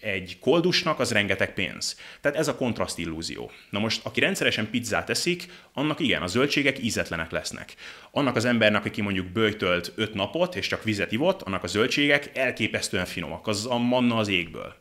egy 0.00 0.36
koldusnak 0.40 0.98
az 0.98 1.12
rengeteg 1.12 1.54
pénz. 1.54 1.96
Tehát 2.20 2.38
ez 2.38 2.48
a 2.48 2.54
kontraszt 2.54 2.98
illúzió. 2.98 3.50
Na 3.70 3.78
most, 3.78 4.00
aki 4.04 4.20
rendszeresen 4.20 4.70
pizzát 4.70 5.10
eszik, 5.10 5.46
annak 5.72 6.00
igen, 6.00 6.22
a 6.22 6.26
zöldségek 6.26 6.82
ízetlenek 6.82 7.30
lesznek. 7.30 7.74
Annak 8.10 8.36
az 8.36 8.44
embernek, 8.44 8.84
aki 8.84 9.00
mondjuk 9.00 9.26
bőjtölt 9.26 9.92
5 9.96 10.14
napot, 10.14 10.54
és 10.54 10.66
csak 10.66 10.84
vizet 10.84 11.12
ivott, 11.12 11.42
annak 11.42 11.62
a 11.62 11.66
zöldségek 11.66 12.30
elképesztően 12.36 13.04
finomak, 13.04 13.46
az 13.46 13.66
a 13.66 13.78
manna 13.78 14.16
az 14.16 14.28
égből. 14.28 14.74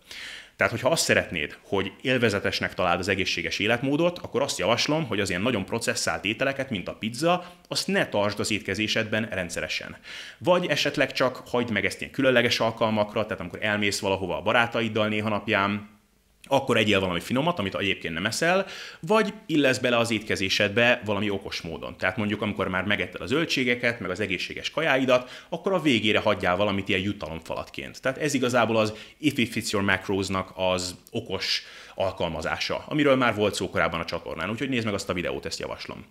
Tehát, 0.60 0.74
hogyha 0.74 0.90
azt 0.90 1.04
szeretnéd, 1.04 1.58
hogy 1.64 1.92
élvezetesnek 2.02 2.74
találd 2.74 3.00
az 3.00 3.08
egészséges 3.08 3.60
életmódot, 3.60 4.18
akkor 4.18 4.42
azt 4.42 4.58
javaslom, 4.58 5.08
hogy 5.08 5.20
az 5.20 5.30
ilyen 5.30 5.42
nagyon 5.42 5.66
processzált 5.66 6.26
ételeket, 6.26 6.70
mint 6.70 6.88
a 6.88 6.94
pizza, 6.94 7.54
azt 7.68 7.88
ne 7.88 8.08
tartsd 8.08 8.40
az 8.40 8.52
étkezésedben 8.52 9.28
rendszeresen. 9.32 9.98
Vagy 10.38 10.66
esetleg 10.66 11.12
csak 11.12 11.42
hagyd 11.48 11.72
meg 11.72 11.86
ezt 11.86 12.00
ilyen 12.02 12.12
különleges 12.12 12.60
alkalmakra, 12.60 13.24
tehát 13.24 13.40
amikor 13.40 13.60
elmész 13.62 14.00
valahova 14.00 14.38
a 14.38 14.42
barátaiddal 14.42 15.08
néha 15.08 15.30
napján, 15.30 15.99
akkor 16.52 16.78
egyél 16.78 17.00
valami 17.00 17.20
finomat, 17.20 17.60
amit 17.60 17.76
egyébként 17.76 18.14
nem 18.14 18.26
eszel, 18.26 18.66
vagy 19.00 19.34
illesz 19.46 19.78
bele 19.78 19.98
az 19.98 20.12
étkezésedbe 20.12 21.02
valami 21.06 21.30
okos 21.30 21.62
módon. 21.62 21.98
Tehát 21.98 22.18
mondjuk, 22.18 22.42
amikor 22.42 22.68
már 22.68 22.84
megetted 22.84 23.22
a 23.22 23.26
zöldségeket, 23.26 24.00
meg 24.00 24.10
az 24.10 24.20
egészséges 24.20 24.72
kajáidat, 24.72 25.46
akkor 25.50 25.74
a 25.74 25.82
végére 25.82 26.20
hagyjál 26.20 26.56
valamit 26.56 26.90
ilyen 26.90 27.02
jutalomfalatként. 27.02 28.02
Tehát 28.02 28.18
ez 28.18 28.34
igazából 28.34 28.78
az 28.78 28.94
If 29.18 29.38
It 29.38 29.52
Fits 29.52 29.72
Your 29.72 29.86
Macros-nak 29.86 30.52
az 30.56 30.96
okos 31.12 31.64
alkalmazása, 31.96 32.84
amiről 32.88 33.16
már 33.16 33.36
volt 33.36 33.56
szó 33.56 33.70
korábban 33.70 34.00
a 34.00 34.06
csatornán, 34.06 34.50
úgyhogy 34.50 34.70
nézd 34.70 34.86
meg 34.86 34.94
azt 34.94 35.10
a 35.10 35.14
videót, 35.14 35.46
ezt 35.46 35.60
javaslom. 35.60 36.06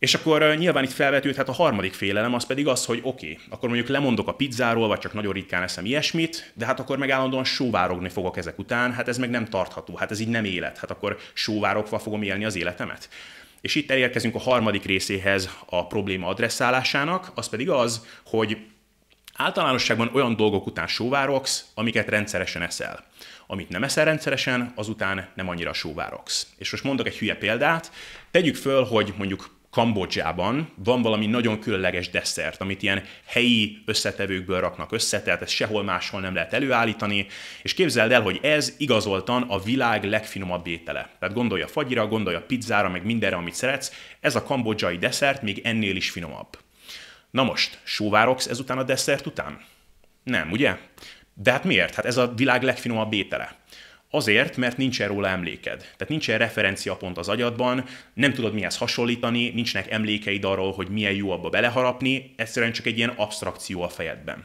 És 0.00 0.14
akkor 0.14 0.54
nyilván 0.58 0.84
itt 0.84 0.92
felvetődhet 0.92 1.48
a 1.48 1.52
harmadik 1.52 1.92
félelem, 1.92 2.34
az 2.34 2.46
pedig 2.46 2.66
az, 2.66 2.84
hogy 2.84 3.00
oké, 3.02 3.30
okay, 3.32 3.44
akkor 3.50 3.68
mondjuk 3.68 3.88
lemondok 3.88 4.28
a 4.28 4.34
pizzáról, 4.34 4.88
vagy 4.88 4.98
csak 4.98 5.12
nagyon 5.12 5.32
ritkán 5.32 5.62
eszem 5.62 5.84
ilyesmit, 5.84 6.52
de 6.54 6.66
hát 6.66 6.80
akkor 6.80 6.98
meg 6.98 7.10
állandóan 7.10 7.44
sóvárogni 7.44 8.08
fogok 8.08 8.36
ezek 8.36 8.58
után, 8.58 8.92
hát 8.92 9.08
ez 9.08 9.18
meg 9.18 9.30
nem 9.30 9.44
tartható, 9.44 9.96
hát 9.96 10.10
ez 10.10 10.20
így 10.20 10.28
nem 10.28 10.44
élet, 10.44 10.78
hát 10.78 10.90
akkor 10.90 11.18
sóvárogva 11.32 11.98
fogom 11.98 12.22
élni 12.22 12.44
az 12.44 12.56
életemet. 12.56 13.08
És 13.60 13.74
itt 13.74 13.90
elérkezünk 13.90 14.34
a 14.34 14.38
harmadik 14.38 14.84
részéhez 14.84 15.50
a 15.66 15.86
probléma 15.86 16.26
adresszálásának, 16.26 17.32
az 17.34 17.48
pedig 17.48 17.70
az, 17.70 18.06
hogy 18.24 18.56
általánosságban 19.34 20.10
olyan 20.12 20.36
dolgok 20.36 20.66
után 20.66 20.86
sóvárogsz, 20.86 21.64
amiket 21.74 22.08
rendszeresen 22.08 22.62
eszel. 22.62 23.04
Amit 23.46 23.68
nem 23.68 23.82
eszel 23.82 24.04
rendszeresen, 24.04 24.72
azután 24.74 25.28
nem 25.34 25.48
annyira 25.48 25.72
sóvárogsz. 25.72 26.46
És 26.56 26.70
most 26.70 26.84
mondok 26.84 27.06
egy 27.06 27.18
hülye 27.18 27.34
példát. 27.34 27.92
Tegyük 28.30 28.56
föl, 28.56 28.84
hogy 28.84 29.14
mondjuk 29.16 29.58
Kambodzsában 29.70 30.72
van 30.74 31.02
valami 31.02 31.26
nagyon 31.26 31.60
különleges 31.60 32.10
desszert, 32.10 32.60
amit 32.60 32.82
ilyen 32.82 33.02
helyi 33.26 33.82
összetevőkből 33.86 34.60
raknak 34.60 34.92
össze, 34.92 35.22
tehát 35.22 35.42
ezt 35.42 35.52
sehol 35.52 35.82
máshol 35.82 36.20
nem 36.20 36.34
lehet 36.34 36.52
előállítani, 36.52 37.26
és 37.62 37.74
képzeld 37.74 38.12
el, 38.12 38.22
hogy 38.22 38.38
ez 38.42 38.74
igazoltan 38.78 39.42
a 39.42 39.58
világ 39.58 40.04
legfinomabb 40.04 40.66
étele. 40.66 41.10
Tehát 41.18 41.34
gondolja 41.34 41.66
fagyira, 41.66 42.06
gondolja 42.06 42.42
pizzára, 42.42 42.88
meg 42.88 43.04
mindenre, 43.04 43.36
amit 43.36 43.54
szeretsz, 43.54 43.92
ez 44.20 44.36
a 44.36 44.42
kambodzsai 44.42 44.98
desszert 44.98 45.42
még 45.42 45.60
ennél 45.64 45.96
is 45.96 46.10
finomabb. 46.10 46.58
Na 47.30 47.42
most, 47.42 47.78
sóvárogsz 47.82 48.46
ezután 48.46 48.78
a 48.78 48.82
desszert 48.82 49.26
után? 49.26 49.60
Nem, 50.22 50.50
ugye? 50.50 50.76
De 51.34 51.52
hát 51.52 51.64
miért? 51.64 51.94
Hát 51.94 52.04
ez 52.04 52.16
a 52.16 52.32
világ 52.36 52.62
legfinomabb 52.62 53.12
étele. 53.12 53.59
Azért, 54.12 54.56
mert 54.56 54.76
nincsen 54.76 55.08
róla 55.08 55.28
emléked. 55.28 55.78
Tehát 55.78 56.08
nincsen 56.08 56.38
referenciapont 56.38 57.18
az 57.18 57.28
agyadban, 57.28 57.84
nem 58.14 58.32
tudod 58.32 58.54
mihez 58.54 58.76
hasonlítani, 58.76 59.48
nincsenek 59.48 59.90
emlékeid 59.90 60.44
arról, 60.44 60.72
hogy 60.72 60.88
milyen 60.88 61.14
jó 61.14 61.30
abba 61.30 61.48
beleharapni, 61.48 62.32
egyszerűen 62.36 62.72
csak 62.72 62.86
egy 62.86 62.96
ilyen 62.96 63.12
abstrakció 63.16 63.82
a 63.82 63.88
fejedben. 63.88 64.44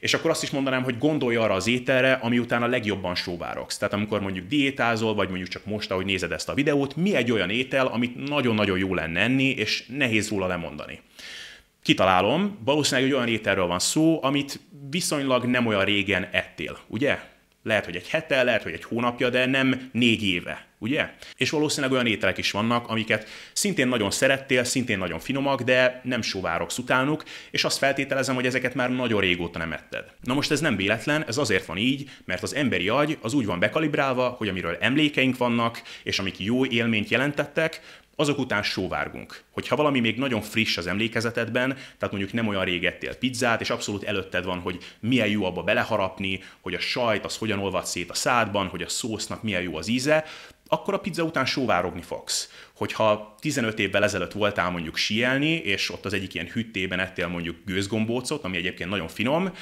És 0.00 0.14
akkor 0.14 0.30
azt 0.30 0.42
is 0.42 0.50
mondanám, 0.50 0.82
hogy 0.82 0.98
gondolj 0.98 1.36
arra 1.36 1.54
az 1.54 1.66
ételre, 1.66 2.12
ami 2.12 2.38
után 2.38 2.62
a 2.62 2.66
legjobban 2.66 3.14
sóvárogsz. 3.14 3.78
Tehát 3.78 3.94
amikor 3.94 4.20
mondjuk 4.20 4.46
diétázol, 4.46 5.14
vagy 5.14 5.28
mondjuk 5.28 5.48
csak 5.48 5.64
most, 5.64 5.90
ahogy 5.90 6.04
nézed 6.04 6.32
ezt 6.32 6.48
a 6.48 6.54
videót, 6.54 6.96
mi 6.96 7.14
egy 7.14 7.32
olyan 7.32 7.50
étel, 7.50 7.86
amit 7.86 8.28
nagyon-nagyon 8.28 8.78
jó 8.78 8.94
lenne 8.94 9.20
enni, 9.20 9.48
és 9.48 9.84
nehéz 9.86 10.28
róla 10.28 10.46
lemondani. 10.46 11.00
Kitalálom, 11.82 12.58
valószínűleg 12.64 13.10
egy 13.10 13.16
olyan 13.16 13.28
ételről 13.28 13.66
van 13.66 13.78
szó, 13.78 14.22
amit 14.22 14.60
viszonylag 14.90 15.44
nem 15.44 15.66
olyan 15.66 15.84
régen 15.84 16.28
ettél, 16.32 16.78
ugye? 16.86 17.18
Lehet, 17.62 17.84
hogy 17.84 17.96
egy 17.96 18.08
hete, 18.08 18.42
lehet, 18.42 18.62
hogy 18.62 18.72
egy 18.72 18.84
hónapja, 18.84 19.30
de 19.30 19.46
nem 19.46 19.90
négy 19.92 20.24
éve, 20.24 20.66
ugye? 20.78 21.10
És 21.36 21.50
valószínűleg 21.50 21.92
olyan 21.92 22.06
ételek 22.06 22.38
is 22.38 22.50
vannak, 22.50 22.88
amiket 22.88 23.28
szintén 23.52 23.88
nagyon 23.88 24.10
szerettél, 24.10 24.64
szintén 24.64 24.98
nagyon 24.98 25.18
finomak, 25.18 25.62
de 25.62 26.00
nem 26.04 26.22
sóvárogsz 26.22 26.78
utánuk, 26.78 27.24
és 27.50 27.64
azt 27.64 27.78
feltételezem, 27.78 28.34
hogy 28.34 28.46
ezeket 28.46 28.74
már 28.74 28.90
nagyon 28.90 29.20
régóta 29.20 29.58
nem 29.58 29.72
etted. 29.72 30.04
Na 30.22 30.34
most 30.34 30.50
ez 30.50 30.60
nem 30.60 30.76
véletlen, 30.76 31.24
ez 31.26 31.36
azért 31.36 31.66
van 31.66 31.76
így, 31.76 32.10
mert 32.24 32.42
az 32.42 32.54
emberi 32.54 32.88
agy 32.88 33.18
az 33.20 33.34
úgy 33.34 33.46
van 33.46 33.58
bekalibrálva, 33.58 34.28
hogy 34.28 34.48
amiről 34.48 34.76
emlékeink 34.80 35.36
vannak, 35.36 35.82
és 36.02 36.18
amik 36.18 36.38
jó 36.38 36.66
élményt 36.66 37.08
jelentettek, 37.08 37.80
azok 38.20 38.38
után 38.38 38.62
sóvárgunk. 38.62 39.42
Hogyha 39.50 39.76
valami 39.76 40.00
még 40.00 40.18
nagyon 40.18 40.40
friss 40.40 40.76
az 40.76 40.86
emlékezetedben, 40.86 41.74
tehát 41.74 42.10
mondjuk 42.10 42.32
nem 42.32 42.46
olyan 42.46 42.64
rég 42.64 42.84
ettél 42.84 43.14
pizzát, 43.14 43.60
és 43.60 43.70
abszolút 43.70 44.04
előtted 44.04 44.44
van, 44.44 44.58
hogy 44.58 44.78
milyen 45.00 45.28
jó 45.28 45.44
abba 45.44 45.62
beleharapni, 45.62 46.42
hogy 46.60 46.74
a 46.74 46.80
sajt 46.80 47.24
az 47.24 47.36
hogyan 47.36 47.58
olvad 47.58 47.86
szét 47.86 48.10
a 48.10 48.14
szádban, 48.14 48.66
hogy 48.66 48.82
a 48.82 48.88
szósznak 48.88 49.42
milyen 49.42 49.62
jó 49.62 49.76
az 49.76 49.88
íze, 49.88 50.24
akkor 50.66 50.94
a 50.94 51.00
pizza 51.00 51.22
után 51.22 51.46
sóvárogni 51.46 52.02
fogsz. 52.02 52.50
Hogyha 52.76 53.34
15 53.40 53.78
évvel 53.78 54.04
ezelőtt 54.04 54.32
voltál 54.32 54.70
mondjuk 54.70 54.96
síelni, 54.96 55.52
és 55.52 55.90
ott 55.90 56.04
az 56.04 56.12
egyik 56.12 56.34
ilyen 56.34 56.50
hüttében 56.52 56.98
ettél 56.98 57.28
mondjuk 57.28 57.56
gőzgombócot, 57.64 58.44
ami 58.44 58.56
egyébként 58.56 58.90
nagyon 58.90 59.08
finom, 59.08 59.52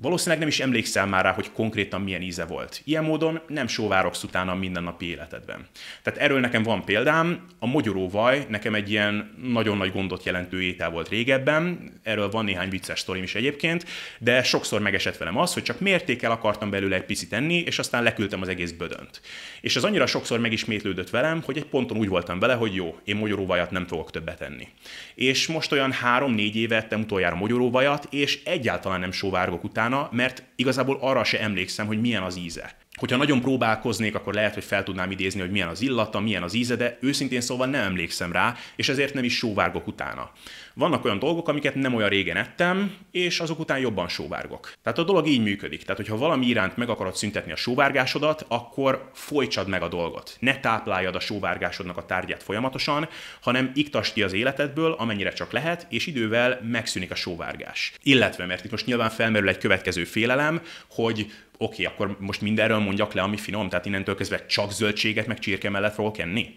Valószínűleg 0.00 0.38
nem 0.38 0.48
is 0.48 0.60
emlékszel 0.60 1.06
már 1.06 1.24
rá, 1.24 1.32
hogy 1.32 1.52
konkrétan 1.52 2.00
milyen 2.00 2.22
íze 2.22 2.44
volt. 2.44 2.80
Ilyen 2.84 3.04
módon 3.04 3.40
nem 3.48 3.66
sóvárogsz 3.66 4.22
utána 4.22 4.52
a 4.52 4.54
mindennapi 4.54 5.06
életedben. 5.06 5.66
Tehát 6.02 6.18
erről 6.18 6.40
nekem 6.40 6.62
van 6.62 6.84
példám. 6.84 7.46
A 7.58 7.66
mogyoróvaj 7.66 8.46
nekem 8.48 8.74
egy 8.74 8.90
ilyen 8.90 9.34
nagyon 9.42 9.76
nagy 9.76 9.92
gondot 9.92 10.24
jelentő 10.24 10.62
étel 10.62 10.90
volt 10.90 11.08
régebben. 11.08 11.92
Erről 12.02 12.30
van 12.30 12.44
néhány 12.44 12.68
vicces 12.68 13.00
sztorim 13.00 13.22
is 13.22 13.34
egyébként, 13.34 13.84
de 14.18 14.42
sokszor 14.42 14.80
megesett 14.80 15.16
velem 15.16 15.38
az, 15.38 15.54
hogy 15.54 15.62
csak 15.62 15.80
mértékkel 15.80 16.30
akartam 16.30 16.70
belőle 16.70 16.96
egy 16.96 17.04
picit 17.04 17.32
enni, 17.32 17.54
és 17.54 17.78
aztán 17.78 18.02
leküldtem 18.02 18.42
az 18.42 18.48
egész 18.48 18.72
bödönt. 18.72 19.20
És 19.60 19.76
az 19.76 19.84
annyira 19.84 20.06
sokszor 20.06 20.38
megismétlődött 20.38 21.10
velem, 21.10 21.42
hogy 21.44 21.56
egy 21.56 21.66
ponton 21.66 21.96
úgy 21.96 22.08
voltam 22.08 22.38
vele, 22.38 22.54
hogy 22.54 22.74
jó, 22.74 22.98
én 23.04 23.16
mogyoróvajat 23.16 23.70
nem 23.70 23.86
fogok 23.86 24.10
többet 24.10 24.40
enni. 24.40 24.68
És 25.14 25.46
most 25.46 25.72
olyan 25.72 25.92
három-négy 25.92 26.56
éve 26.56 26.76
ettem 26.76 27.00
utoljára 27.00 27.36
mogyoróvajat, 27.36 28.06
és 28.10 28.42
egyáltalán 28.44 29.00
nem 29.00 29.12
sóvárgok 29.12 29.64
utána, 29.64 29.87
utána, 29.88 30.08
mert 30.12 30.42
igazából 30.56 30.98
arra 31.00 31.24
se 31.24 31.40
emlékszem, 31.40 31.86
hogy 31.86 32.00
milyen 32.00 32.22
az 32.22 32.38
íze. 32.38 32.76
Hogyha 32.94 33.16
nagyon 33.16 33.40
próbálkoznék, 33.40 34.14
akkor 34.14 34.34
lehet, 34.34 34.54
hogy 34.54 34.64
fel 34.64 34.82
tudnám 34.82 35.10
idézni, 35.10 35.40
hogy 35.40 35.50
milyen 35.50 35.68
az 35.68 35.80
illata, 35.80 36.20
milyen 36.20 36.42
az 36.42 36.54
íze, 36.54 36.76
de 36.76 36.98
őszintén 37.00 37.40
szóval 37.40 37.66
nem 37.66 37.82
emlékszem 37.82 38.32
rá, 38.32 38.54
és 38.76 38.88
ezért 38.88 39.14
nem 39.14 39.24
is 39.24 39.36
sóvárgok 39.36 39.86
utána. 39.86 40.30
Vannak 40.78 41.04
olyan 41.04 41.18
dolgok, 41.18 41.48
amiket 41.48 41.74
nem 41.74 41.94
olyan 41.94 42.08
régen 42.08 42.36
ettem, 42.36 42.96
és 43.10 43.40
azok 43.40 43.58
után 43.58 43.78
jobban 43.78 44.08
sóvárgok. 44.08 44.72
Tehát 44.82 44.98
a 44.98 45.04
dolog 45.04 45.26
így 45.26 45.42
működik. 45.42 45.82
Tehát, 45.82 45.96
hogyha 45.96 46.16
valami 46.16 46.46
iránt 46.46 46.76
meg 46.76 46.88
akarod 46.88 47.16
szüntetni 47.16 47.52
a 47.52 47.56
sóvárgásodat, 47.56 48.44
akkor 48.48 49.10
folytsad 49.14 49.68
meg 49.68 49.82
a 49.82 49.88
dolgot. 49.88 50.36
Ne 50.40 50.60
tápláljad 50.60 51.14
a 51.14 51.20
sóvárgásodnak 51.20 51.96
a 51.96 52.06
tárgyát 52.06 52.42
folyamatosan, 52.42 53.08
hanem 53.40 53.70
iktasd 53.74 54.12
ki 54.12 54.22
az 54.22 54.32
életedből, 54.32 54.92
amennyire 54.92 55.32
csak 55.32 55.52
lehet, 55.52 55.86
és 55.90 56.06
idővel 56.06 56.60
megszűnik 56.70 57.10
a 57.10 57.14
sóvárgás. 57.14 57.92
Illetve, 58.02 58.46
mert 58.46 58.64
itt 58.64 58.70
most 58.70 58.86
nyilván 58.86 59.10
felmerül 59.10 59.48
egy 59.48 59.58
következő 59.58 60.04
félelem, 60.04 60.62
hogy 60.90 61.20
oké, 61.20 61.32
okay, 61.58 61.84
akkor 61.84 62.16
most 62.20 62.40
mindenről 62.40 62.78
mondjak 62.78 63.12
le, 63.12 63.22
ami 63.22 63.36
finom, 63.36 63.68
tehát 63.68 63.86
innentől 63.86 64.16
kezdve 64.16 64.46
csak 64.46 64.72
zöldséget 64.72 65.26
meg 65.26 65.38
csirke 65.38 65.70
mellett 65.70 65.94
fogok 65.94 66.18
enni? 66.18 66.54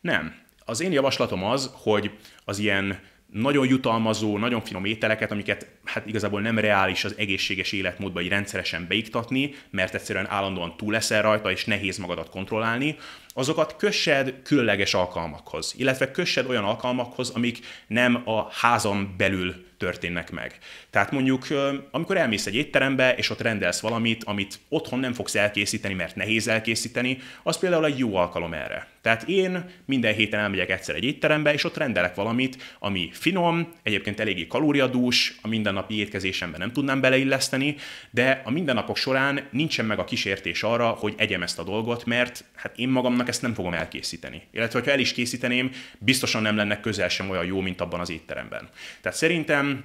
Nem. 0.00 0.42
Az 0.64 0.80
én 0.80 0.92
javaslatom 0.92 1.44
az, 1.44 1.70
hogy 1.74 2.10
az 2.44 2.58
ilyen 2.58 2.98
nagyon 3.34 3.68
jutalmazó, 3.68 4.38
nagyon 4.38 4.60
finom 4.60 4.84
ételeket, 4.84 5.30
amiket 5.30 5.66
hát 5.84 6.06
igazából 6.06 6.40
nem 6.40 6.58
reális 6.58 7.04
az 7.04 7.14
egészséges 7.18 7.72
életmódba 7.72 8.20
így 8.20 8.28
rendszeresen 8.28 8.86
beiktatni, 8.88 9.54
mert 9.70 9.94
egyszerűen 9.94 10.30
állandóan 10.30 10.76
túl 10.76 10.92
leszel 10.92 11.22
rajta, 11.22 11.50
és 11.50 11.64
nehéz 11.64 11.98
magadat 11.98 12.30
kontrollálni, 12.30 12.96
azokat 13.34 13.76
kössed 13.76 14.34
különleges 14.42 14.94
alkalmakhoz, 14.94 15.74
illetve 15.76 16.10
kössed 16.10 16.48
olyan 16.48 16.64
alkalmakhoz, 16.64 17.30
amik 17.30 17.58
nem 17.86 18.22
a 18.24 18.48
házon 18.52 19.14
belül 19.16 19.64
történnek 19.78 20.30
meg. 20.30 20.58
Tehát 20.90 21.10
mondjuk, 21.10 21.46
amikor 21.90 22.16
elmész 22.16 22.46
egy 22.46 22.54
étterembe, 22.54 23.14
és 23.14 23.30
ott 23.30 23.40
rendelsz 23.40 23.80
valamit, 23.80 24.24
amit 24.24 24.58
otthon 24.68 24.98
nem 24.98 25.12
fogsz 25.12 25.34
elkészíteni, 25.34 25.94
mert 25.94 26.16
nehéz 26.16 26.48
elkészíteni, 26.48 27.18
az 27.42 27.58
például 27.58 27.86
egy 27.86 27.98
jó 27.98 28.16
alkalom 28.16 28.52
erre. 28.52 28.88
Tehát 29.00 29.22
én 29.28 29.64
minden 29.84 30.14
héten 30.14 30.40
elmegyek 30.40 30.70
egyszer 30.70 30.94
egy 30.94 31.04
étterembe, 31.04 31.52
és 31.52 31.64
ott 31.64 31.76
rendelek 31.76 32.14
valamit, 32.14 32.76
ami 32.78 33.08
finom, 33.12 33.72
egyébként 33.82 34.20
eléggé 34.20 34.46
kalóriadús, 34.46 35.38
a 35.42 35.48
mindennapi 35.48 35.98
étkezésemben 35.98 36.60
nem 36.60 36.72
tudnám 36.72 37.00
beleilleszteni, 37.00 37.76
de 38.10 38.42
a 38.44 38.50
mindennapok 38.50 38.96
során 38.96 39.48
nincsen 39.50 39.84
meg 39.84 39.98
a 39.98 40.04
kísértés 40.04 40.62
arra, 40.62 40.88
hogy 40.88 41.14
egyem 41.16 41.42
ezt 41.42 41.58
a 41.58 41.64
dolgot, 41.64 42.04
mert 42.04 42.44
hát 42.54 42.78
én 42.78 42.88
magamnak 42.88 43.23
ezt 43.28 43.42
nem 43.42 43.54
fogom 43.54 43.74
elkészíteni. 43.74 44.42
Illetve, 44.52 44.80
ha 44.80 44.90
el 44.90 44.98
is 44.98 45.12
készíteném, 45.12 45.70
biztosan 45.98 46.42
nem 46.42 46.56
lenne 46.56 46.80
közel 46.80 47.08
sem 47.08 47.30
olyan 47.30 47.44
jó, 47.44 47.60
mint 47.60 47.80
abban 47.80 48.00
az 48.00 48.10
étteremben. 48.10 48.68
Tehát 49.00 49.18
szerintem 49.18 49.84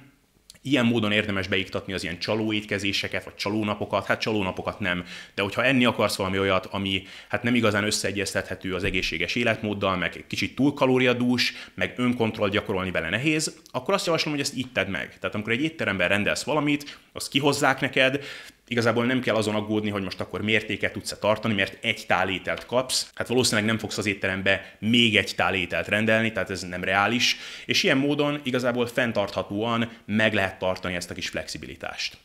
Ilyen 0.62 0.86
módon 0.86 1.12
érdemes 1.12 1.48
beiktatni 1.48 1.92
az 1.92 2.02
ilyen 2.02 2.18
csalóétkezéseket, 2.18 3.24
vagy 3.24 3.34
csalónapokat, 3.34 4.06
hát 4.06 4.20
csalónapokat 4.20 4.80
nem, 4.80 5.04
de 5.34 5.42
hogyha 5.42 5.64
enni 5.64 5.84
akarsz 5.84 6.16
valami 6.16 6.38
olyat, 6.38 6.66
ami 6.66 7.02
hát 7.28 7.42
nem 7.42 7.54
igazán 7.54 7.84
összeegyeztethető 7.84 8.74
az 8.74 8.84
egészséges 8.84 9.34
életmóddal, 9.34 9.96
meg 9.96 10.16
egy 10.16 10.26
kicsit 10.26 10.54
túl 10.54 10.74
kalóriadús, 10.74 11.52
meg 11.74 11.94
önkontrollt 11.96 12.52
gyakorolni 12.52 12.90
vele 12.90 13.08
nehéz, 13.10 13.60
akkor 13.70 13.94
azt 13.94 14.06
javaslom, 14.06 14.32
hogy 14.32 14.42
ezt 14.42 14.56
így 14.56 14.72
tedd 14.72 14.88
meg. 14.88 15.18
Tehát 15.18 15.34
amikor 15.34 15.52
egy 15.52 15.62
étteremben 15.62 16.08
rendelsz 16.08 16.42
valamit, 16.42 16.98
azt 17.12 17.28
kihozzák 17.28 17.80
neked, 17.80 18.24
igazából 18.70 19.04
nem 19.04 19.20
kell 19.20 19.34
azon 19.34 19.54
aggódni, 19.54 19.90
hogy 19.90 20.02
most 20.02 20.20
akkor 20.20 20.42
mértéket 20.42 20.92
tudsz 20.92 21.18
tartani, 21.20 21.54
mert 21.54 21.84
egy 21.84 22.04
tálételt 22.06 22.66
kapsz. 22.66 23.10
Hát 23.14 23.28
valószínűleg 23.28 23.68
nem 23.68 23.78
fogsz 23.78 23.98
az 23.98 24.06
étterembe 24.06 24.76
még 24.78 25.16
egy 25.16 25.32
tálételt 25.36 25.88
rendelni, 25.88 26.32
tehát 26.32 26.50
ez 26.50 26.62
nem 26.62 26.84
reális, 26.84 27.36
és 27.66 27.82
ilyen 27.82 27.96
módon 27.96 28.40
igazából 28.42 28.86
fenntarthatóan 28.86 29.90
meg 30.06 30.34
lehet 30.34 30.58
tartani 30.58 30.94
ezt 30.94 31.10
a 31.10 31.14
kis 31.14 31.28
flexibilitást. 31.28 32.16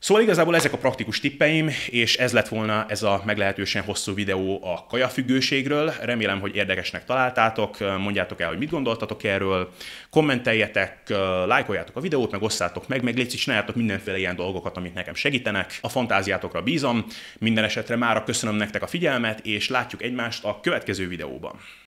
Szóval 0.00 0.22
igazából 0.22 0.54
ezek 0.54 0.72
a 0.72 0.78
praktikus 0.78 1.20
tippeim, 1.20 1.70
és 1.90 2.16
ez 2.16 2.32
lett 2.32 2.48
volna 2.48 2.86
ez 2.88 3.02
a 3.02 3.22
meglehetősen 3.24 3.82
hosszú 3.82 4.14
videó 4.14 4.60
a 4.64 4.86
kajafüggőségről. 4.88 5.92
Remélem, 6.00 6.40
hogy 6.40 6.56
érdekesnek 6.56 7.04
találtátok, 7.04 7.76
mondjátok 7.98 8.40
el, 8.40 8.48
hogy 8.48 8.58
mit 8.58 8.70
gondoltatok 8.70 9.24
erről, 9.24 9.72
kommenteljetek, 10.10 11.08
lájkoljátok 11.46 11.96
a 11.96 12.00
videót, 12.00 12.30
meg 12.30 12.42
osszátok 12.42 12.88
meg, 12.88 13.02
meg 13.02 13.16
légy 13.16 13.28
csináljátok 13.28 13.76
mindenféle 13.76 14.18
ilyen 14.18 14.36
dolgokat, 14.36 14.76
amik 14.76 14.94
nekem 14.94 15.14
segítenek. 15.14 15.78
A 15.80 15.88
fantáziátokra 15.88 16.62
bízom. 16.62 17.06
Minden 17.38 17.64
esetre 17.64 17.96
mára 17.96 18.24
köszönöm 18.24 18.54
nektek 18.54 18.82
a 18.82 18.86
figyelmet, 18.86 19.46
és 19.46 19.68
látjuk 19.68 20.02
egymást 20.02 20.44
a 20.44 20.60
következő 20.60 21.08
videóban. 21.08 21.60